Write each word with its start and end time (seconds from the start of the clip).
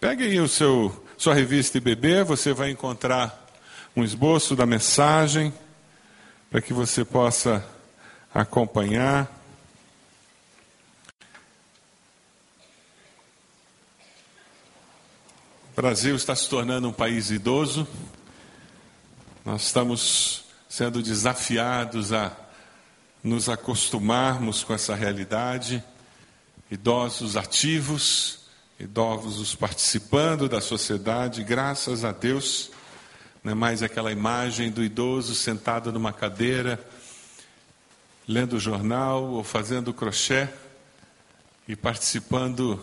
Pegue 0.00 0.24
aí 0.24 0.40
o 0.40 0.48
seu, 0.48 1.04
sua 1.18 1.34
revista 1.34 1.76
IBB, 1.76 2.24
você 2.24 2.54
vai 2.54 2.70
encontrar 2.70 3.46
um 3.94 4.02
esboço 4.02 4.56
da 4.56 4.64
mensagem 4.64 5.52
para 6.50 6.62
que 6.62 6.72
você 6.72 7.04
possa 7.04 7.62
acompanhar. 8.32 9.30
O 15.70 15.76
Brasil 15.76 16.16
está 16.16 16.34
se 16.34 16.48
tornando 16.48 16.88
um 16.88 16.92
país 16.94 17.30
idoso. 17.30 17.86
Nós 19.44 19.64
estamos 19.64 20.44
sendo 20.66 21.02
desafiados 21.02 22.10
a 22.10 22.34
nos 23.22 23.50
acostumarmos 23.50 24.64
com 24.64 24.72
essa 24.72 24.94
realidade. 24.94 25.84
Idosos 26.70 27.36
ativos, 27.36 28.39
idosos 28.80 29.54
participando 29.54 30.48
da 30.48 30.60
sociedade, 30.60 31.44
graças 31.44 32.02
a 32.02 32.12
Deus. 32.12 32.70
Não 33.44 33.52
é 33.52 33.54
mais 33.54 33.82
aquela 33.82 34.10
imagem 34.10 34.70
do 34.70 34.82
idoso 34.82 35.34
sentado 35.34 35.92
numa 35.92 36.14
cadeira, 36.14 36.82
lendo 38.26 38.56
o 38.56 38.60
jornal 38.60 39.24
ou 39.24 39.44
fazendo 39.44 39.92
crochê 39.92 40.48
e 41.68 41.76
participando 41.76 42.80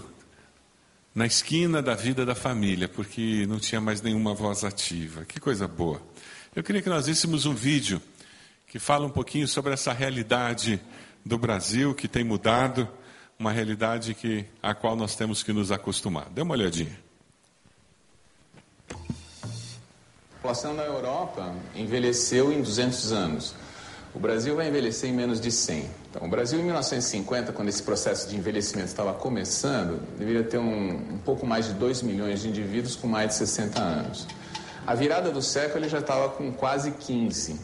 na 1.15 1.25
esquina 1.25 1.81
da 1.81 1.95
vida 1.95 2.23
da 2.23 2.35
família, 2.35 2.87
porque 2.87 3.47
não 3.47 3.59
tinha 3.59 3.81
mais 3.81 3.99
nenhuma 3.99 4.35
voz 4.35 4.63
ativa. 4.63 5.25
Que 5.25 5.39
coisa 5.39 5.67
boa. 5.67 5.99
Eu 6.55 6.63
queria 6.63 6.81
que 6.81 6.89
nós 6.89 7.07
víssemos 7.07 7.47
um 7.47 7.55
vídeo 7.55 7.99
que 8.67 8.77
fala 8.77 9.07
um 9.07 9.09
pouquinho 9.09 9.47
sobre 9.47 9.73
essa 9.73 9.91
realidade 9.91 10.79
do 11.25 11.39
Brasil 11.39 11.95
que 11.95 12.07
tem 12.07 12.23
mudado, 12.23 12.87
uma 13.39 13.51
realidade 13.51 14.13
que, 14.13 14.45
a 14.61 14.73
qual 14.73 14.95
nós 14.95 15.15
temos 15.15 15.43
que 15.43 15.53
nos 15.53 15.71
acostumar. 15.71 16.29
Dê 16.29 16.41
uma 16.41 16.53
olhadinha. 16.53 16.97
A 18.89 20.39
população 20.41 20.73
na 20.73 20.83
Europa 20.83 21.53
envelheceu 21.75 22.51
em 22.51 22.61
200 22.61 23.11
anos. 23.11 23.55
O 24.13 24.19
Brasil 24.19 24.55
vai 24.55 24.67
envelhecer 24.67 25.09
em 25.09 25.13
menos 25.13 25.39
de 25.39 25.51
100. 25.51 25.89
Então, 26.09 26.25
o 26.25 26.29
Brasil, 26.29 26.59
em 26.59 26.63
1950, 26.63 27.51
quando 27.51 27.67
esse 27.67 27.83
processo 27.83 28.27
de 28.27 28.35
envelhecimento 28.35 28.87
estava 28.87 29.13
começando, 29.13 30.01
deveria 30.17 30.43
ter 30.43 30.57
um, 30.57 30.95
um 31.13 31.17
pouco 31.19 31.45
mais 31.45 31.67
de 31.67 31.73
2 31.73 32.01
milhões 32.01 32.41
de 32.41 32.47
indivíduos 32.47 32.95
com 32.95 33.07
mais 33.07 33.29
de 33.29 33.35
60 33.35 33.79
anos. 33.79 34.25
A 34.87 34.95
virada 34.95 35.29
do 35.29 35.41
século 35.41 35.83
ele 35.83 35.89
já 35.89 35.99
estava 35.99 36.29
com 36.29 36.51
quase 36.51 36.91
15. 36.91 37.59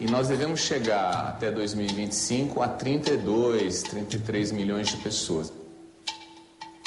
E 0.00 0.10
nós 0.10 0.28
devemos 0.28 0.60
chegar 0.60 1.28
até 1.28 1.50
2025 1.50 2.62
a 2.62 2.68
32, 2.68 3.82
33 3.82 4.50
milhões 4.50 4.88
de 4.88 4.96
pessoas. 4.96 5.52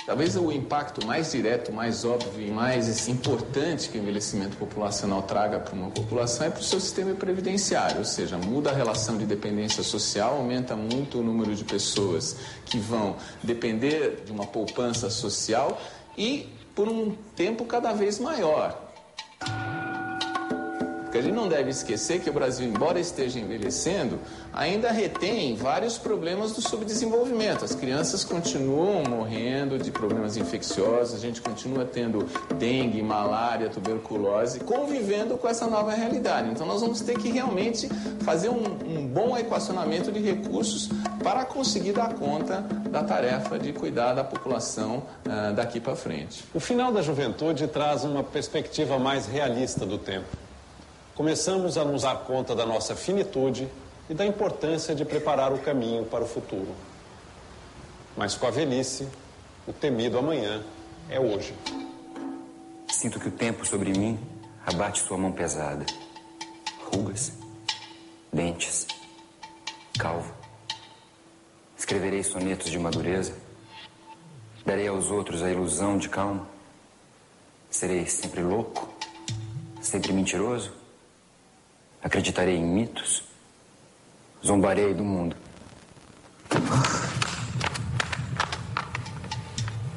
Talvez 0.04 0.36
o 0.36 0.52
impacto 0.52 1.06
mais 1.06 1.32
direto, 1.32 1.72
mais 1.72 2.04
óbvio 2.04 2.46
e 2.46 2.52
mais 2.52 3.08
importante 3.08 3.88
que 3.88 3.98
o 3.98 4.02
envelhecimento 4.02 4.58
populacional 4.58 5.22
traga 5.22 5.60
para 5.60 5.76
uma 5.76 5.92
população 5.92 6.48
é 6.48 6.50
para 6.50 6.60
o 6.60 6.64
seu 6.64 6.80
sistema 6.80 7.14
previdenciário, 7.14 8.00
ou 8.00 8.06
seja, 8.06 8.38
muda 8.38 8.72
a 8.72 8.74
relação 8.74 9.18
de 9.18 9.26
dependência 9.26 9.82
social, 9.82 10.38
aumenta 10.38 10.76
muito 10.76 11.20
o 11.20 11.24
número 11.24 11.56
de 11.56 11.64
pessoas 11.64 12.36
que 12.66 12.80
vão 12.80 13.16
depender 13.44 14.24
de 14.26 14.32
uma 14.32 14.46
poupança 14.46 15.10
social 15.10 15.80
e 16.18 16.50
por 16.76 16.90
um 16.90 17.16
tempo 17.36 17.64
cada 17.64 17.94
vez 17.94 18.20
maior. 18.20 18.93
Porque 21.14 21.28
a 21.28 21.30
gente 21.30 21.36
não 21.36 21.48
deve 21.48 21.70
esquecer 21.70 22.22
que 22.22 22.30
o 22.32 22.34
Brasil, 22.34 22.68
embora 22.68 23.00
esteja 23.00 23.40
envelhecendo, 23.40 24.18
ainda 24.52 24.92
retém 24.92 25.56
vários 25.56 25.96
problemas 25.96 26.54
do 26.54 26.62
subdesenvolvimento. 26.68 27.64
As 27.64 27.76
crianças 27.76 28.24
continuam 28.24 29.04
morrendo 29.08 29.78
de 29.78 29.92
problemas 29.92 30.38
infecciosos, 30.38 31.14
a 31.14 31.20
gente 31.20 31.40
continua 31.40 31.86
tendo 31.86 32.28
dengue, 32.58 33.04
malária, 33.04 33.70
tuberculose, 33.70 34.62
convivendo 34.62 35.38
com 35.38 35.48
essa 35.48 35.68
nova 35.68 35.94
realidade. 35.94 36.50
Então 36.50 36.66
nós 36.66 36.82
vamos 36.82 37.00
ter 37.02 37.16
que 37.20 37.30
realmente 37.30 37.88
fazer 38.24 38.50
um, 38.50 38.64
um 38.84 39.06
bom 39.06 39.38
equacionamento 39.38 40.12
de 40.12 40.20
recursos 40.20 40.90
para 41.24 41.46
conseguir 41.46 41.92
dar 41.92 42.16
conta 42.16 42.62
da 42.90 43.04
tarefa 43.04 43.60
de 43.60 43.72
cuidar 43.72 44.16
da 44.16 44.24
população 44.24 45.04
uh, 45.28 45.54
daqui 45.54 45.80
para 45.80 45.96
frente. 45.96 46.44
O 46.56 46.60
final 46.60 46.92
da 46.92 47.04
juventude 47.04 47.68
traz 47.68 48.04
uma 48.04 48.24
perspectiva 48.24 48.98
mais 48.98 49.28
realista 49.28 49.86
do 49.86 50.00
tempo 50.00 50.42
começamos 51.16 51.78
a 51.78 51.86
nos 51.86 52.02
dar 52.02 52.24
conta 52.24 52.56
da 52.56 52.66
nossa 52.66 52.96
finitude 52.96 53.70
e 54.10 54.14
da 54.14 54.26
importância 54.26 54.96
de 54.96 55.06
preparar 55.06 55.54
o 55.54 55.60
caminho 55.60 56.06
para 56.06 56.24
o 56.24 56.28
futuro. 56.28 56.74
Mas 58.18 58.36
com 58.36 58.48
a 58.48 58.52
velhice, 58.52 59.08
o 59.68 59.74
temido 59.74 60.18
amanhã 60.18 60.64
é 61.10 61.20
hoje. 61.20 61.54
Sinto 62.88 63.20
que 63.20 63.28
o 63.28 63.32
tempo 63.32 63.66
sobre 63.66 63.92
mim 63.92 64.20
abate 64.66 65.02
sua 65.02 65.18
mão 65.18 65.32
pesada. 65.32 65.86
Rugas, 66.92 67.32
dentes, 68.32 68.88
calvo. 69.98 70.34
Escreverei 71.78 72.24
sonetos 72.24 72.70
de 72.70 72.80
madureza. 72.80 73.36
Darei 74.66 74.88
aos 74.88 75.12
outros 75.12 75.44
a 75.44 75.50
ilusão 75.50 75.98
de 75.98 76.08
calma. 76.08 76.48
Serei 77.70 78.06
sempre 78.06 78.42
louco, 78.42 78.88
sempre 79.82 80.14
mentiroso 80.14 80.83
Acreditarei 82.04 82.58
em 82.58 82.66
mitos? 82.66 83.24
Zombarei 84.46 84.94
do 84.94 85.04
mundo. 85.04 85.38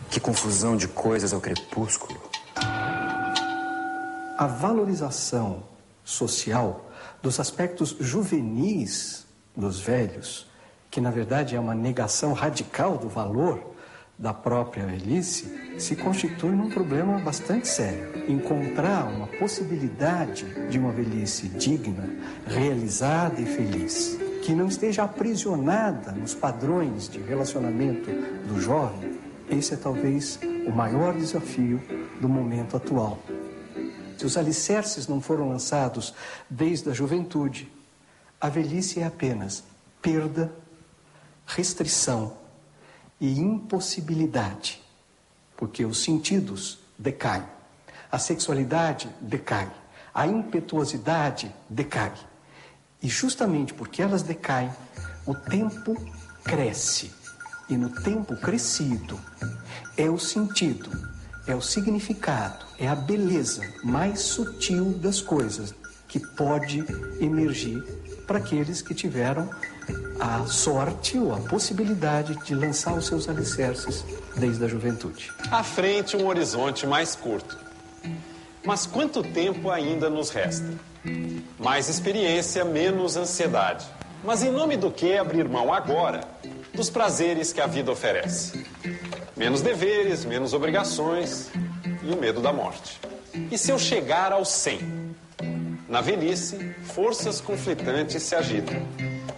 Que 0.08 0.20
confusão 0.20 0.76
de 0.76 0.86
coisas 0.86 1.32
ao 1.32 1.40
crepúsculo. 1.40 2.18
A 4.38 4.46
valorização 4.46 5.64
social 6.04 6.90
dos 7.20 7.40
aspectos 7.40 7.96
juvenis 7.98 9.26
dos 9.56 9.80
velhos, 9.80 10.46
que 10.90 11.00
na 11.00 11.10
verdade 11.10 11.56
é 11.56 11.60
uma 11.60 11.74
negação 11.74 12.32
radical 12.32 12.96
do 12.96 13.08
valor 13.08 13.74
da 14.18 14.32
própria 14.32 14.86
velhice 14.86 15.76
se 15.78 15.94
constitui 15.94 16.52
num 16.52 16.70
problema 16.70 17.18
bastante 17.18 17.68
sério. 17.68 18.24
Encontrar 18.28 19.06
uma 19.06 19.26
possibilidade 19.26 20.46
de 20.70 20.78
uma 20.78 20.90
velhice 20.90 21.48
digna, 21.48 22.08
realizada 22.46 23.40
e 23.40 23.46
feliz, 23.46 24.18
que 24.42 24.54
não 24.54 24.68
esteja 24.68 25.04
aprisionada 25.04 26.12
nos 26.12 26.34
padrões 26.34 27.08
de 27.08 27.18
relacionamento 27.18 28.10
do 28.48 28.60
jovem, 28.60 29.18
esse 29.50 29.74
é 29.74 29.76
talvez 29.76 30.40
o 30.66 30.70
maior 30.70 31.14
desafio 31.14 31.80
do 32.20 32.28
momento 32.28 32.76
atual. 32.76 33.18
Se 34.16 34.24
os 34.24 34.36
alicerces 34.36 35.06
não 35.06 35.20
foram 35.20 35.48
lançados 35.50 36.14
desde 36.48 36.88
a 36.88 36.92
juventude, 36.94 37.70
a 38.40 38.48
velhice 38.48 39.00
é 39.00 39.04
apenas 39.04 39.62
perda, 40.00 40.50
restrição 41.46 42.45
e 43.20 43.38
impossibilidade, 43.38 44.82
porque 45.56 45.84
os 45.84 46.02
sentidos 46.02 46.78
decaem, 46.98 47.44
a 48.10 48.18
sexualidade 48.18 49.08
decai, 49.20 49.70
a 50.14 50.26
impetuosidade 50.26 51.54
decai. 51.68 52.12
E 53.02 53.08
justamente 53.08 53.74
porque 53.74 54.02
elas 54.02 54.22
decaem, 54.22 54.70
o 55.26 55.34
tempo 55.34 55.94
cresce. 56.44 57.12
E 57.68 57.76
no 57.76 57.90
tempo 57.90 58.36
crescido 58.36 59.18
é 59.96 60.08
o 60.08 60.18
sentido, 60.18 60.90
é 61.46 61.54
o 61.54 61.60
significado, 61.60 62.64
é 62.78 62.86
a 62.86 62.94
beleza 62.94 63.62
mais 63.82 64.20
sutil 64.20 64.92
das 64.98 65.20
coisas 65.20 65.74
que 66.08 66.20
pode 66.20 66.84
emergir 67.20 67.82
para 68.26 68.38
aqueles 68.38 68.82
que 68.82 68.94
tiveram 68.94 69.48
a 70.18 70.44
sorte 70.46 71.18
ou 71.18 71.34
a 71.34 71.38
possibilidade 71.38 72.36
de 72.44 72.54
lançar 72.54 72.94
os 72.94 73.06
seus 73.06 73.28
alicerces 73.28 74.04
desde 74.36 74.64
a 74.64 74.68
juventude. 74.68 75.32
À 75.50 75.62
frente, 75.62 76.16
um 76.16 76.26
horizonte 76.26 76.86
mais 76.86 77.14
curto. 77.14 77.58
Mas 78.64 78.86
quanto 78.86 79.22
tempo 79.22 79.70
ainda 79.70 80.10
nos 80.10 80.30
resta? 80.30 80.66
Mais 81.58 81.88
experiência, 81.88 82.64
menos 82.64 83.16
ansiedade. 83.16 83.86
Mas 84.24 84.42
em 84.42 84.50
nome 84.50 84.76
do 84.76 84.90
que 84.90 85.16
abrir 85.16 85.48
mão 85.48 85.72
agora 85.72 86.22
dos 86.74 86.90
prazeres 86.90 87.52
que 87.52 87.60
a 87.60 87.66
vida 87.66 87.92
oferece? 87.92 88.66
Menos 89.36 89.62
deveres, 89.62 90.24
menos 90.24 90.52
obrigações 90.52 91.50
e 92.02 92.12
o 92.12 92.16
medo 92.16 92.40
da 92.40 92.52
morte. 92.52 92.98
E 93.50 93.56
se 93.56 93.70
eu 93.70 93.78
chegar 93.78 94.32
aos 94.32 94.48
100? 94.48 95.05
Na 95.88 96.00
velhice, 96.00 96.74
forças 96.82 97.40
conflitantes 97.40 98.22
se 98.22 98.34
agitam 98.34 98.76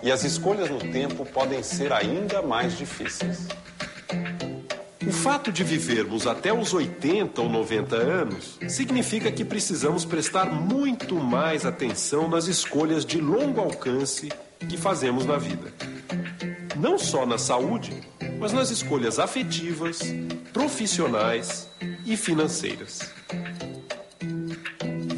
e 0.03 0.11
as 0.11 0.25
escolhas 0.25 0.71
no 0.71 0.79
tempo 0.79 1.27
podem 1.27 1.63
ser 1.63 1.93
ainda 1.93 2.41
mais 2.41 2.77
difíceis. 2.77 3.47
O 5.07 5.13
fato 5.13 5.53
de 5.53 5.63
vivermos 5.63 6.27
até 6.27 6.53
os 6.53 6.73
80 6.73 7.43
ou 7.43 7.49
90 7.49 7.97
anos 7.97 8.59
significa 8.69 9.31
que 9.31 9.45
precisamos 9.45 10.05
prestar 10.05 10.47
muito 10.47 11.17
mais 11.17 11.67
atenção 11.67 12.29
nas 12.29 12.47
escolhas 12.47 13.05
de 13.05 13.21
longo 13.21 13.61
alcance 13.61 14.31
que 14.69 14.77
fazemos 14.77 15.27
na 15.27 15.37
vida. 15.37 15.73
Não 16.77 16.99
só 16.99 17.27
na 17.27 17.39
saúde, 17.39 17.93
mas 18.39 18.53
nas 18.53 18.71
escolhas 18.71 19.19
afetivas, 19.19 20.01
profissionais 20.53 21.69
e 22.07 22.17
financeiras. 22.17 23.18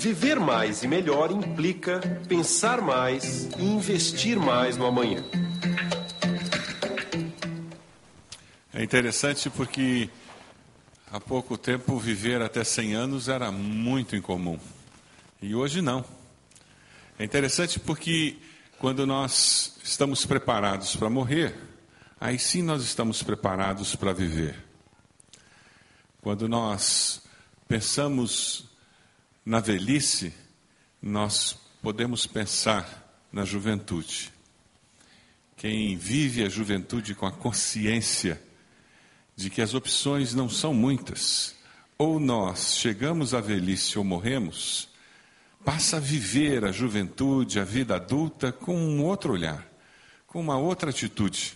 Viver 0.01 0.41
mais 0.41 0.83
e 0.83 0.89
melhor 0.89 1.31
implica 1.31 2.01
pensar 2.27 2.81
mais 2.81 3.51
e 3.59 3.63
investir 3.63 4.39
mais 4.39 4.79
no 4.79 4.87
amanhã. 4.87 5.23
É 8.73 8.83
interessante 8.83 9.51
porque 9.51 10.09
há 11.13 11.21
pouco 11.21 11.59
tempo 11.59 11.99
viver 11.99 12.41
até 12.41 12.65
100 12.65 12.95
anos 12.95 13.29
era 13.29 13.53
muito 13.53 14.17
incomum. 14.17 14.59
E 15.43 15.55
hoje 15.55 15.83
não. 15.83 16.03
É 17.19 17.25
interessante 17.25 17.79
porque 17.79 18.39
quando 18.79 19.07
nós 19.07 19.77
estamos 19.85 20.25
preparados 20.25 20.97
para 20.97 21.11
morrer, 21.11 21.55
aí 22.19 22.39
sim 22.39 22.63
nós 22.63 22.83
estamos 22.83 23.23
preparados 23.23 23.95
para 23.95 24.15
viver. 24.15 24.65
Quando 26.23 26.49
nós 26.49 27.21
pensamos 27.69 28.70
na 29.45 29.61
velhice, 29.61 30.33
nós 31.01 31.57
podemos 31.83 32.27
pensar 32.27 33.11
na 33.33 33.45
juventude. 33.45 34.33
Quem 35.57 35.97
vive 35.97 36.45
a 36.45 36.49
juventude 36.49 37.15
com 37.15 37.27
a 37.27 37.33
consciência 37.33 38.41
de 39.37 39.49
que 39.49 39.63
as 39.63 39.75
opções 39.75 40.35
não 40.35 40.49
são 40.49 40.75
muitas, 40.75 41.55
ou 41.97 42.19
nós 42.19 42.77
chegamos 42.77 43.35
à 43.35 43.41
velhice 43.41 43.99
ou 43.99 44.05
morremos, 44.05 44.89
passa 45.65 45.99
a 45.99 46.01
viver 46.01 46.65
a 46.65 46.73
juventude, 46.73 47.61
a 47.61 47.65
vida 47.65 47.97
adulta 47.97 48.53
com 48.53 48.77
um 48.77 49.05
outro 49.05 49.33
olhar, 49.33 49.67
com 50.27 50.41
uma 50.41 50.59
outra 50.59 50.91
atitude. 50.91 51.55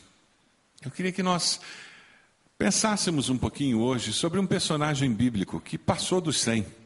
Eu 0.82 0.90
queria 0.90 1.12
que 1.12 1.22
nós 1.22 1.60
pensássemos 2.58 3.28
um 3.28 3.38
pouquinho 3.38 3.80
hoje 3.80 4.12
sobre 4.12 4.38
um 4.38 4.46
personagem 4.46 5.12
bíblico 5.12 5.60
que 5.60 5.78
passou 5.78 6.20
dos 6.20 6.40
100. 6.40 6.83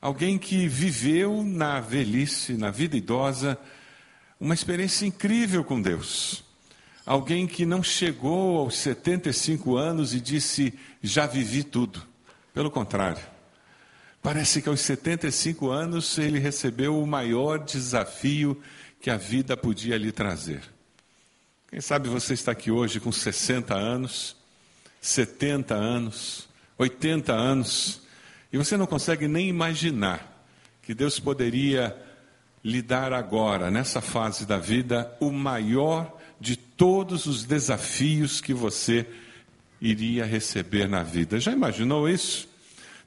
Alguém 0.00 0.38
que 0.38 0.68
viveu 0.68 1.42
na 1.42 1.80
velhice, 1.80 2.52
na 2.52 2.70
vida 2.70 2.96
idosa, 2.96 3.58
uma 4.38 4.54
experiência 4.54 5.06
incrível 5.06 5.64
com 5.64 5.82
Deus. 5.82 6.44
Alguém 7.04 7.46
que 7.46 7.66
não 7.66 7.82
chegou 7.82 8.58
aos 8.58 8.76
75 8.76 9.76
anos 9.76 10.14
e 10.14 10.20
disse, 10.20 10.72
já 11.02 11.26
vivi 11.26 11.64
tudo. 11.64 12.02
Pelo 12.54 12.70
contrário, 12.70 13.22
parece 14.22 14.62
que 14.62 14.68
aos 14.68 14.80
75 14.80 15.70
anos 15.70 16.16
ele 16.18 16.38
recebeu 16.38 17.00
o 17.00 17.06
maior 17.06 17.58
desafio 17.58 18.60
que 19.00 19.10
a 19.10 19.16
vida 19.16 19.56
podia 19.56 19.96
lhe 19.96 20.12
trazer. 20.12 20.62
Quem 21.70 21.80
sabe 21.80 22.08
você 22.08 22.34
está 22.34 22.52
aqui 22.52 22.70
hoje 22.70 23.00
com 23.00 23.10
60 23.10 23.74
anos, 23.74 24.36
70 25.00 25.74
anos, 25.74 26.48
80 26.78 27.32
anos, 27.32 28.00
e 28.52 28.56
você 28.56 28.76
não 28.76 28.86
consegue 28.86 29.28
nem 29.28 29.48
imaginar 29.48 30.46
que 30.82 30.94
Deus 30.94 31.20
poderia 31.20 31.96
lhe 32.64 32.82
dar 32.82 33.12
agora, 33.12 33.70
nessa 33.70 34.00
fase 34.00 34.46
da 34.46 34.58
vida, 34.58 35.14
o 35.20 35.30
maior 35.30 36.18
de 36.40 36.56
todos 36.56 37.26
os 37.26 37.44
desafios 37.44 38.40
que 38.40 38.54
você 38.54 39.06
iria 39.80 40.24
receber 40.24 40.88
na 40.88 41.02
vida. 41.02 41.38
Já 41.38 41.52
imaginou 41.52 42.08
isso? 42.08 42.48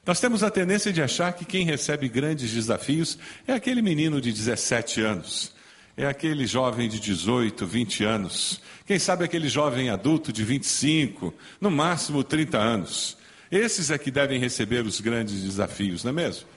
Nós 0.06 0.20
temos 0.20 0.42
a 0.42 0.50
tendência 0.50 0.92
de 0.92 1.02
achar 1.02 1.34
que 1.34 1.46
quem 1.46 1.66
recebe 1.66 2.10
grandes 2.10 2.52
desafios 2.52 3.18
é 3.48 3.54
aquele 3.54 3.82
menino 3.82 4.20
de 4.20 4.32
17 4.32 5.02
anos, 5.02 5.54
é 5.96 6.08
aquele 6.08 6.48
jovem 6.48 6.90
de 6.90 7.00
18, 7.00 7.68
20 7.68 8.04
anos, 8.04 8.62
quem 8.86 8.98
sabe 8.98 9.24
aquele 9.24 9.48
jovem 9.48 9.90
adulto 9.90 10.34
de 10.34 10.44
25, 10.44 11.34
no 11.60 11.70
máximo 11.70 12.24
30 12.24 12.58
anos. 12.58 13.18
Esses 13.52 13.92
é 13.92 13.98
que 13.98 14.10
devem 14.10 14.40
receber 14.40 14.86
os 14.86 15.02
grandes 15.02 15.42
desafios, 15.42 16.04
não 16.04 16.12
é 16.12 16.14
mesmo? 16.14 16.48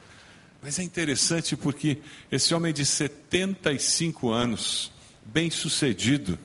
Mas 0.62 0.79
é 0.79 0.82
interessante 0.82 1.56
porque 1.56 1.99
esse 2.31 2.55
homem 2.55 2.73
de 2.73 2.87
75 2.87 4.31
anos, 4.31 4.93
bem 5.25 5.50
sucedido, 5.50 6.38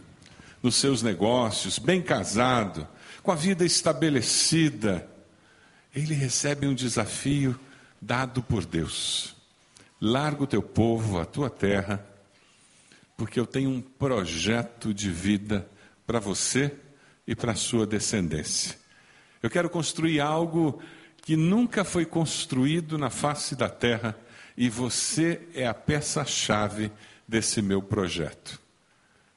nos 0.62 0.75
seus 0.75 1.04
negócios, 1.04 1.78
bem 1.78 2.01
casado, 2.01 2.88
com 3.22 3.31
a 3.31 3.36
vida 3.36 3.63
estabelecida, 3.63 5.07
ele 5.96 6.16
recebe 6.16 6.66
um 6.68 6.74
desafio 6.74 7.57
dado 8.02 8.42
por 8.42 8.66
Deus. 8.66 9.36
Larga 10.02 10.44
o 10.44 10.48
teu 10.48 10.63
povo, 10.63 11.19
a 11.19 11.25
tua 11.25 11.50
terra, 11.50 12.04
porque 13.16 13.40
eu 13.40 13.45
tenho 13.45 13.69
um 13.69 13.81
projeto 13.81 14.94
de 14.94 15.12
vida 15.12 15.69
para 16.07 16.19
você 16.19 16.74
e 17.28 17.36
para 17.36 17.52
a 17.52 17.56
sua 17.56 17.86
descendência. 17.86 18.79
Eu 19.41 19.50
quero 19.50 19.69
construir 19.69 20.19
algo 20.19 20.81
que 21.21 21.36
nunca 21.36 21.83
foi 21.83 22.06
construído 22.06 22.97
na 22.97 23.09
face 23.09 23.56
da 23.56 23.69
terra 23.69 24.15
e 24.57 24.69
você 24.69 25.41
é 25.53 25.68
a 25.68 25.74
peça-chave 25.74 26.91
desse 27.27 27.62
meu 27.62 27.81
projeto. 27.81 28.59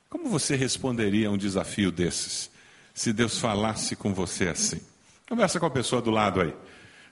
Como 0.08 0.28
você 0.28 0.56
responderia 0.56 1.28
a 1.28 1.30
um 1.30 1.38
desafio 1.38 1.92
desses? 1.92 2.50
Se 2.92 3.12
Deus 3.12 3.38
falasse 3.38 3.96
com 3.96 4.12
você 4.12 4.48
assim. 4.48 4.80
Conversa 5.28 5.60
com 5.60 5.66
a 5.66 5.70
pessoa 5.70 6.02
do 6.02 6.10
lado 6.10 6.40
aí. 6.40 6.54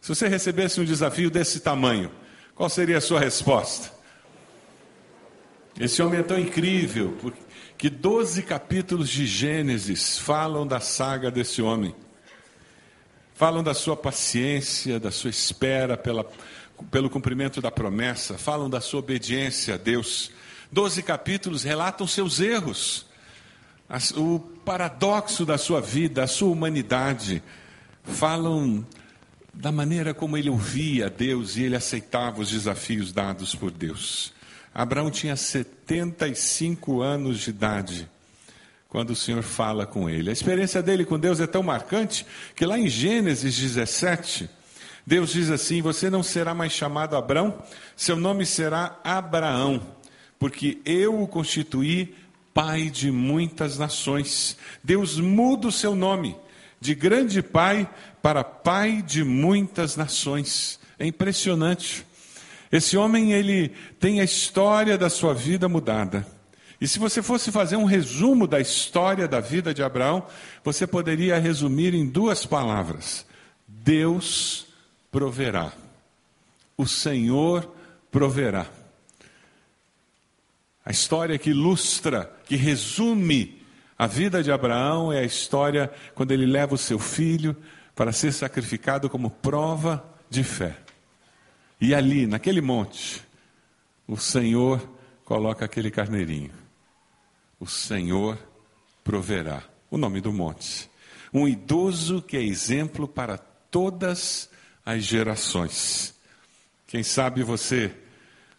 Se 0.00 0.08
você 0.08 0.28
recebesse 0.28 0.80
um 0.80 0.84
desafio 0.84 1.30
desse 1.30 1.60
tamanho, 1.60 2.10
qual 2.54 2.68
seria 2.68 2.98
a 2.98 3.00
sua 3.00 3.20
resposta? 3.20 3.92
Esse 5.78 6.02
homem 6.02 6.20
é 6.20 6.22
tão 6.22 6.38
incrível, 6.38 7.16
que 7.78 7.88
12 7.88 8.42
capítulos 8.42 9.08
de 9.08 9.26
Gênesis 9.26 10.18
falam 10.18 10.66
da 10.66 10.80
saga 10.80 11.30
desse 11.30 11.62
homem. 11.62 11.94
Falam 13.40 13.62
da 13.62 13.72
sua 13.72 13.96
paciência, 13.96 15.00
da 15.00 15.10
sua 15.10 15.30
espera 15.30 15.96
pela, 15.96 16.26
pelo 16.90 17.08
cumprimento 17.08 17.58
da 17.58 17.70
promessa, 17.70 18.36
falam 18.36 18.68
da 18.68 18.82
sua 18.82 19.00
obediência 19.00 19.76
a 19.76 19.78
Deus 19.78 20.30
Doze 20.70 21.02
capítulos 21.02 21.64
relatam 21.64 22.06
seus 22.06 22.38
erros, 22.38 23.06
o 24.14 24.38
paradoxo 24.38 25.46
da 25.46 25.56
sua 25.56 25.80
vida, 25.80 26.22
a 26.22 26.26
sua 26.26 26.50
humanidade. 26.50 27.42
Falam 28.04 28.86
da 29.54 29.72
maneira 29.72 30.12
como 30.12 30.36
ele 30.36 30.50
ouvia 30.50 31.08
Deus 31.08 31.56
e 31.56 31.62
ele 31.62 31.76
aceitava 31.76 32.42
os 32.42 32.50
desafios 32.50 33.10
dados 33.10 33.54
por 33.54 33.70
Deus. 33.70 34.34
Abraão 34.72 35.10
tinha 35.10 35.34
75 35.34 37.00
anos 37.00 37.40
de 37.40 37.48
idade 37.48 38.08
quando 38.90 39.10
o 39.10 39.16
Senhor 39.16 39.42
fala 39.42 39.86
com 39.86 40.10
ele. 40.10 40.28
A 40.28 40.32
experiência 40.32 40.82
dele 40.82 41.06
com 41.06 41.18
Deus 41.18 41.40
é 41.40 41.46
tão 41.46 41.62
marcante 41.62 42.26
que 42.54 42.66
lá 42.66 42.78
em 42.78 42.88
Gênesis 42.88 43.56
17, 43.56 44.50
Deus 45.06 45.32
diz 45.32 45.50
assim: 45.50 45.80
Você 45.80 46.10
não 46.10 46.22
será 46.22 46.52
mais 46.52 46.72
chamado 46.72 47.16
Abraão, 47.16 47.62
seu 47.96 48.16
nome 48.16 48.44
será 48.44 49.00
Abraão 49.02 49.98
porque 50.40 50.78
eu 50.86 51.22
o 51.22 51.28
constituí 51.28 52.14
pai 52.54 52.88
de 52.88 53.10
muitas 53.10 53.76
nações. 53.76 54.56
Deus 54.82 55.20
muda 55.20 55.68
o 55.68 55.72
seu 55.72 55.94
nome 55.94 56.34
de 56.80 56.94
grande 56.94 57.42
pai 57.42 57.88
para 58.22 58.42
pai 58.42 59.02
de 59.02 59.22
muitas 59.22 59.96
nações. 59.96 60.80
É 60.98 61.06
impressionante. 61.06 62.06
Esse 62.72 62.96
homem, 62.96 63.32
ele 63.32 63.70
tem 64.00 64.20
a 64.20 64.24
história 64.24 64.96
da 64.96 65.10
sua 65.10 65.34
vida 65.34 65.68
mudada. 65.68 66.26
E 66.80 66.88
se 66.88 66.98
você 66.98 67.22
fosse 67.22 67.52
fazer 67.52 67.76
um 67.76 67.84
resumo 67.84 68.46
da 68.46 68.58
história 68.58 69.28
da 69.28 69.38
vida 69.38 69.74
de 69.74 69.82
Abraão, 69.82 70.26
você 70.64 70.86
poderia 70.86 71.38
resumir 71.38 71.94
em 71.94 72.06
duas 72.06 72.46
palavras: 72.46 73.26
Deus 73.68 74.66
proverá. 75.12 75.72
O 76.76 76.86
Senhor 76.86 77.70
proverá. 78.10 78.66
A 80.84 80.90
história 80.90 81.38
que 81.38 81.50
ilustra, 81.50 82.32
que 82.46 82.56
resume 82.56 83.60
a 83.98 84.06
vida 84.06 84.42
de 84.42 84.50
Abraão 84.50 85.12
é 85.12 85.18
a 85.18 85.24
história 85.24 85.92
quando 86.14 86.32
ele 86.32 86.46
leva 86.46 86.74
o 86.74 86.78
seu 86.78 86.98
filho 86.98 87.54
para 87.94 88.12
ser 88.12 88.32
sacrificado 88.32 89.10
como 89.10 89.28
prova 89.28 90.02
de 90.30 90.42
fé. 90.42 90.74
E 91.78 91.94
ali, 91.94 92.26
naquele 92.26 92.62
monte, 92.62 93.22
o 94.08 94.16
Senhor 94.16 94.80
coloca 95.22 95.66
aquele 95.66 95.90
carneirinho. 95.90 96.59
O 97.60 97.66
Senhor 97.66 98.38
proverá. 99.04 99.62
O 99.90 99.98
nome 99.98 100.20
do 100.22 100.32
monte. 100.32 100.90
Um 101.32 101.46
idoso 101.46 102.22
que 102.22 102.36
é 102.36 102.42
exemplo 102.42 103.06
para 103.06 103.36
todas 103.36 104.48
as 104.84 105.04
gerações. 105.04 106.14
Quem 106.86 107.02
sabe 107.02 107.42
você 107.42 107.94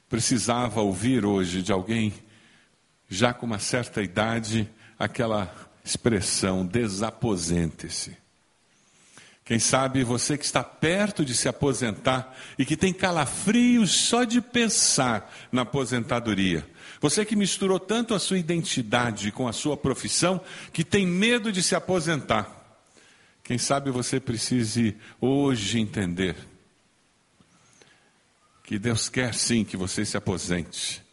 precisava 0.08 0.82
ouvir 0.82 1.26
hoje 1.26 1.62
de 1.62 1.72
alguém, 1.72 2.14
já 3.10 3.34
com 3.34 3.46
uma 3.46 3.60
certa 3.60 4.04
idade, 4.04 4.70
aquela 5.00 5.54
expressão: 5.84 6.66
desaposente-se. 6.66 8.16
Quem 9.44 9.60
sabe 9.60 10.04
você 10.04 10.38
que 10.38 10.46
está 10.46 10.64
perto 10.64 11.26
de 11.26 11.36
se 11.36 11.50
aposentar 11.50 12.38
e 12.58 12.66
que 12.66 12.78
tem 12.78 12.94
calafrios 12.94 13.92
só 13.92 14.24
de 14.24 14.40
pensar 14.40 15.34
na 15.52 15.64
aposentadoria. 15.64 16.66
Você 17.02 17.26
que 17.26 17.36
misturou 17.36 17.80
tanto 17.80 18.14
a 18.14 18.20
sua 18.20 18.38
identidade 18.38 19.32
com 19.32 19.48
a 19.48 19.52
sua 19.52 19.76
profissão 19.76 20.40
que 20.72 20.84
tem 20.84 21.06
medo 21.06 21.52
de 21.52 21.62
se 21.62 21.76
aposentar. 21.76 22.50
Quem 23.44 23.58
sabe 23.58 23.92
você 23.92 24.20
precise 24.20 24.96
hoje 25.20 25.80
entender 25.80 26.38
que 28.64 28.80
Deus 28.80 29.10
quer 29.10 29.34
sim 29.34 29.66
que 29.66 29.76
você 29.76 30.06
se 30.06 30.16
aposente, 30.16 31.04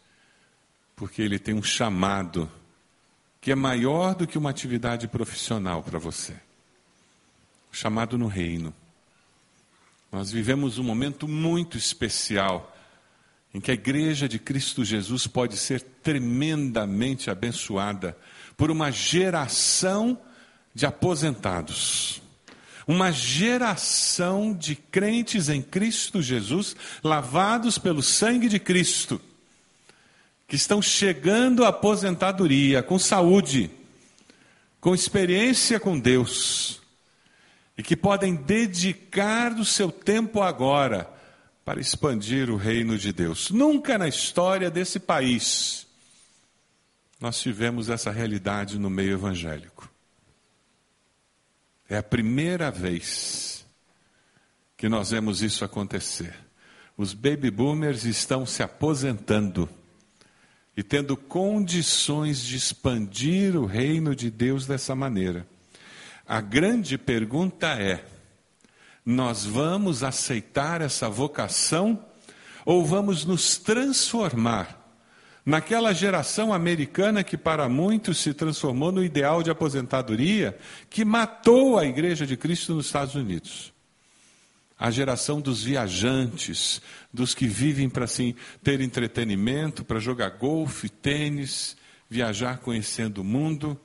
porque 0.95 1.21
Ele 1.21 1.37
tem 1.37 1.53
um 1.53 1.63
chamado 1.63 2.49
que 3.41 3.51
é 3.51 3.55
maior 3.55 4.15
do 4.15 4.25
que 4.25 4.37
uma 4.37 4.49
atividade 4.49 5.07
profissional 5.07 5.83
para 5.83 5.99
você 5.99 6.35
chamado 7.71 8.17
no 8.17 8.27
reino. 8.27 8.73
Nós 10.11 10.31
vivemos 10.31 10.77
um 10.77 10.83
momento 10.83 11.27
muito 11.27 11.77
especial 11.77 12.68
em 13.53 13.59
que 13.59 13.71
a 13.71 13.73
igreja 13.73 14.29
de 14.29 14.37
Cristo 14.37 14.85
Jesus 14.85 15.25
pode 15.25 15.57
ser 15.57 15.81
tremendamente 16.03 17.29
abençoada 17.29 18.15
por 18.55 18.69
uma 18.69 18.91
geração 18.91 20.19
de 20.73 20.85
aposentados. 20.85 22.21
Uma 22.87 23.11
geração 23.11 24.53
de 24.53 24.75
crentes 24.75 25.47
em 25.47 25.61
Cristo 25.61 26.21
Jesus, 26.21 26.75
lavados 27.03 27.77
pelo 27.77 28.01
sangue 28.01 28.49
de 28.49 28.59
Cristo, 28.59 29.21
que 30.47 30.55
estão 30.55 30.81
chegando 30.81 31.63
à 31.63 31.67
aposentadoria 31.67 32.81
com 32.81 32.97
saúde, 32.97 33.69
com 34.81 34.95
experiência 34.95 35.79
com 35.79 35.99
Deus, 35.99 36.81
e 37.77 37.83
que 37.83 37.95
podem 37.95 38.35
dedicar 38.35 39.53
o 39.53 39.65
seu 39.65 39.91
tempo 39.91 40.41
agora 40.41 41.18
para 41.63 41.79
expandir 41.79 42.49
o 42.49 42.55
reino 42.55 42.97
de 42.97 43.13
Deus. 43.13 43.51
Nunca 43.51 43.97
na 43.97 44.07
história 44.07 44.69
desse 44.69 44.99
país 44.99 45.87
nós 47.19 47.39
tivemos 47.39 47.89
essa 47.89 48.11
realidade 48.11 48.79
no 48.79 48.89
meio 48.89 49.13
evangélico. 49.13 49.89
É 51.89 51.97
a 51.97 52.03
primeira 52.03 52.71
vez 52.71 53.65
que 54.77 54.87
nós 54.87 55.11
vemos 55.11 55.41
isso 55.41 55.65
acontecer. 55.65 56.33
Os 56.95 57.13
baby 57.13 57.51
boomers 57.51 58.05
estão 58.05 58.45
se 58.45 58.63
aposentando 58.63 59.69
e 60.77 60.83
tendo 60.83 61.17
condições 61.17 62.41
de 62.41 62.55
expandir 62.55 63.57
o 63.57 63.65
reino 63.65 64.15
de 64.15 64.31
Deus 64.31 64.65
dessa 64.65 64.95
maneira. 64.95 65.45
A 66.25 66.39
grande 66.39 66.97
pergunta 66.97 67.67
é: 67.67 68.05
nós 69.11 69.45
vamos 69.45 70.03
aceitar 70.03 70.81
essa 70.81 71.09
vocação 71.09 72.03
ou 72.65 72.85
vamos 72.85 73.25
nos 73.25 73.57
transformar 73.57 74.79
Naquela 75.49 75.93
geração 75.93 76.53
americana 76.53 77.23
que 77.23 77.35
para 77.35 77.67
muitos 77.67 78.19
se 78.19 78.35
transformou 78.35 78.91
no 78.91 79.03
ideal 79.03 79.41
de 79.41 79.49
aposentadoria, 79.49 80.55
que 80.91 81.03
matou 81.03 81.79
a 81.79 81.85
Igreja 81.87 82.23
de 82.23 82.37
Cristo 82.37 82.75
nos 82.75 82.85
Estados 82.85 83.15
Unidos. 83.15 83.73
A 84.77 84.91
geração 84.91 85.41
dos 85.41 85.63
viajantes, 85.63 86.79
dos 87.11 87.33
que 87.33 87.47
vivem 87.47 87.89
para 87.89 88.05
assim, 88.05 88.35
ter 88.63 88.79
entretenimento, 88.79 89.83
para 89.83 89.99
jogar 89.99 90.29
golfe, 90.37 90.87
tênis, 90.87 91.75
viajar 92.07 92.59
conhecendo 92.59 93.21
o 93.21 93.23
mundo, 93.23 93.75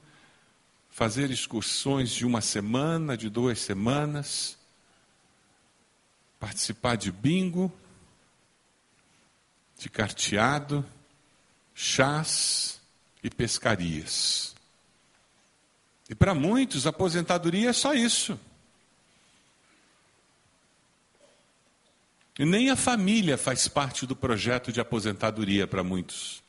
fazer 0.90 1.30
excursões 1.30 2.10
de 2.10 2.26
uma 2.26 2.42
semana, 2.42 3.16
de 3.16 3.30
duas 3.30 3.58
semanas, 3.58 4.58
participar 6.44 6.96
de 6.96 7.10
bingo, 7.10 7.72
de 9.78 9.88
carteado 9.88 10.84
chás 11.74 12.82
e 13.22 13.30
pescarias. 13.30 14.54
E 16.08 16.14
para 16.14 16.34
muitos, 16.34 16.86
aposentadoria 16.86 17.70
é 17.70 17.72
só 17.72 17.94
isso. 17.94 18.38
E 22.38 22.44
nem 22.44 22.68
a 22.68 22.76
família 22.76 23.38
faz 23.38 23.66
parte 23.66 24.06
do 24.06 24.14
projeto 24.14 24.70
de 24.70 24.82
aposentadoria 24.82 25.66
para 25.66 25.82
muitos. 25.82 26.42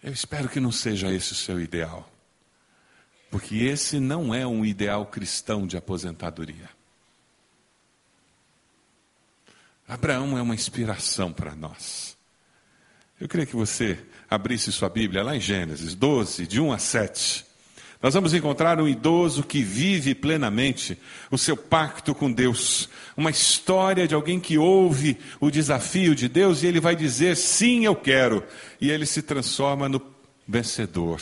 Eu 0.00 0.12
espero 0.12 0.48
que 0.48 0.60
não 0.60 0.70
seja 0.70 1.12
esse 1.12 1.32
o 1.32 1.34
seu 1.36 1.60
ideal. 1.60 2.08
Porque 3.28 3.56
esse 3.56 3.98
não 3.98 4.32
é 4.32 4.46
um 4.46 4.64
ideal 4.64 5.04
cristão 5.04 5.66
de 5.66 5.76
aposentadoria. 5.76 6.78
Abraão 9.90 10.38
é 10.38 10.42
uma 10.42 10.54
inspiração 10.54 11.32
para 11.32 11.52
nós. 11.56 12.16
Eu 13.20 13.28
queria 13.28 13.44
que 13.44 13.56
você 13.56 13.98
abrisse 14.30 14.70
sua 14.70 14.88
Bíblia 14.88 15.24
lá 15.24 15.34
em 15.34 15.40
Gênesis 15.40 15.96
12, 15.96 16.46
de 16.46 16.60
1 16.60 16.72
a 16.72 16.78
7. 16.78 17.44
Nós 18.00 18.14
vamos 18.14 18.32
encontrar 18.32 18.80
um 18.80 18.86
idoso 18.86 19.42
que 19.42 19.64
vive 19.64 20.14
plenamente 20.14 20.96
o 21.28 21.36
seu 21.36 21.56
pacto 21.56 22.14
com 22.14 22.30
Deus. 22.30 22.88
Uma 23.16 23.30
história 23.30 24.06
de 24.06 24.14
alguém 24.14 24.38
que 24.38 24.56
ouve 24.56 25.18
o 25.40 25.50
desafio 25.50 26.14
de 26.14 26.28
Deus 26.28 26.62
e 26.62 26.68
ele 26.68 26.78
vai 26.78 26.94
dizer: 26.94 27.36
sim, 27.36 27.84
eu 27.84 27.96
quero. 27.96 28.44
E 28.80 28.92
ele 28.92 29.04
se 29.04 29.22
transforma 29.22 29.88
no 29.88 30.00
vencedor. 30.46 31.20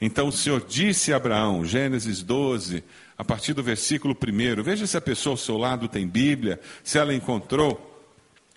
Então 0.00 0.28
o 0.28 0.32
Senhor 0.32 0.64
disse 0.64 1.12
a 1.12 1.16
Abraão, 1.16 1.64
Gênesis 1.64 2.22
12, 2.22 2.84
a 3.18 3.24
partir 3.24 3.54
do 3.54 3.62
versículo 3.64 4.16
1. 4.16 4.62
Veja 4.62 4.86
se 4.86 4.96
a 4.96 5.00
pessoa 5.00 5.32
ao 5.32 5.36
seu 5.36 5.58
lado 5.58 5.88
tem 5.88 6.06
Bíblia, 6.06 6.60
se 6.84 6.96
ela 6.96 7.12
encontrou. 7.12 7.87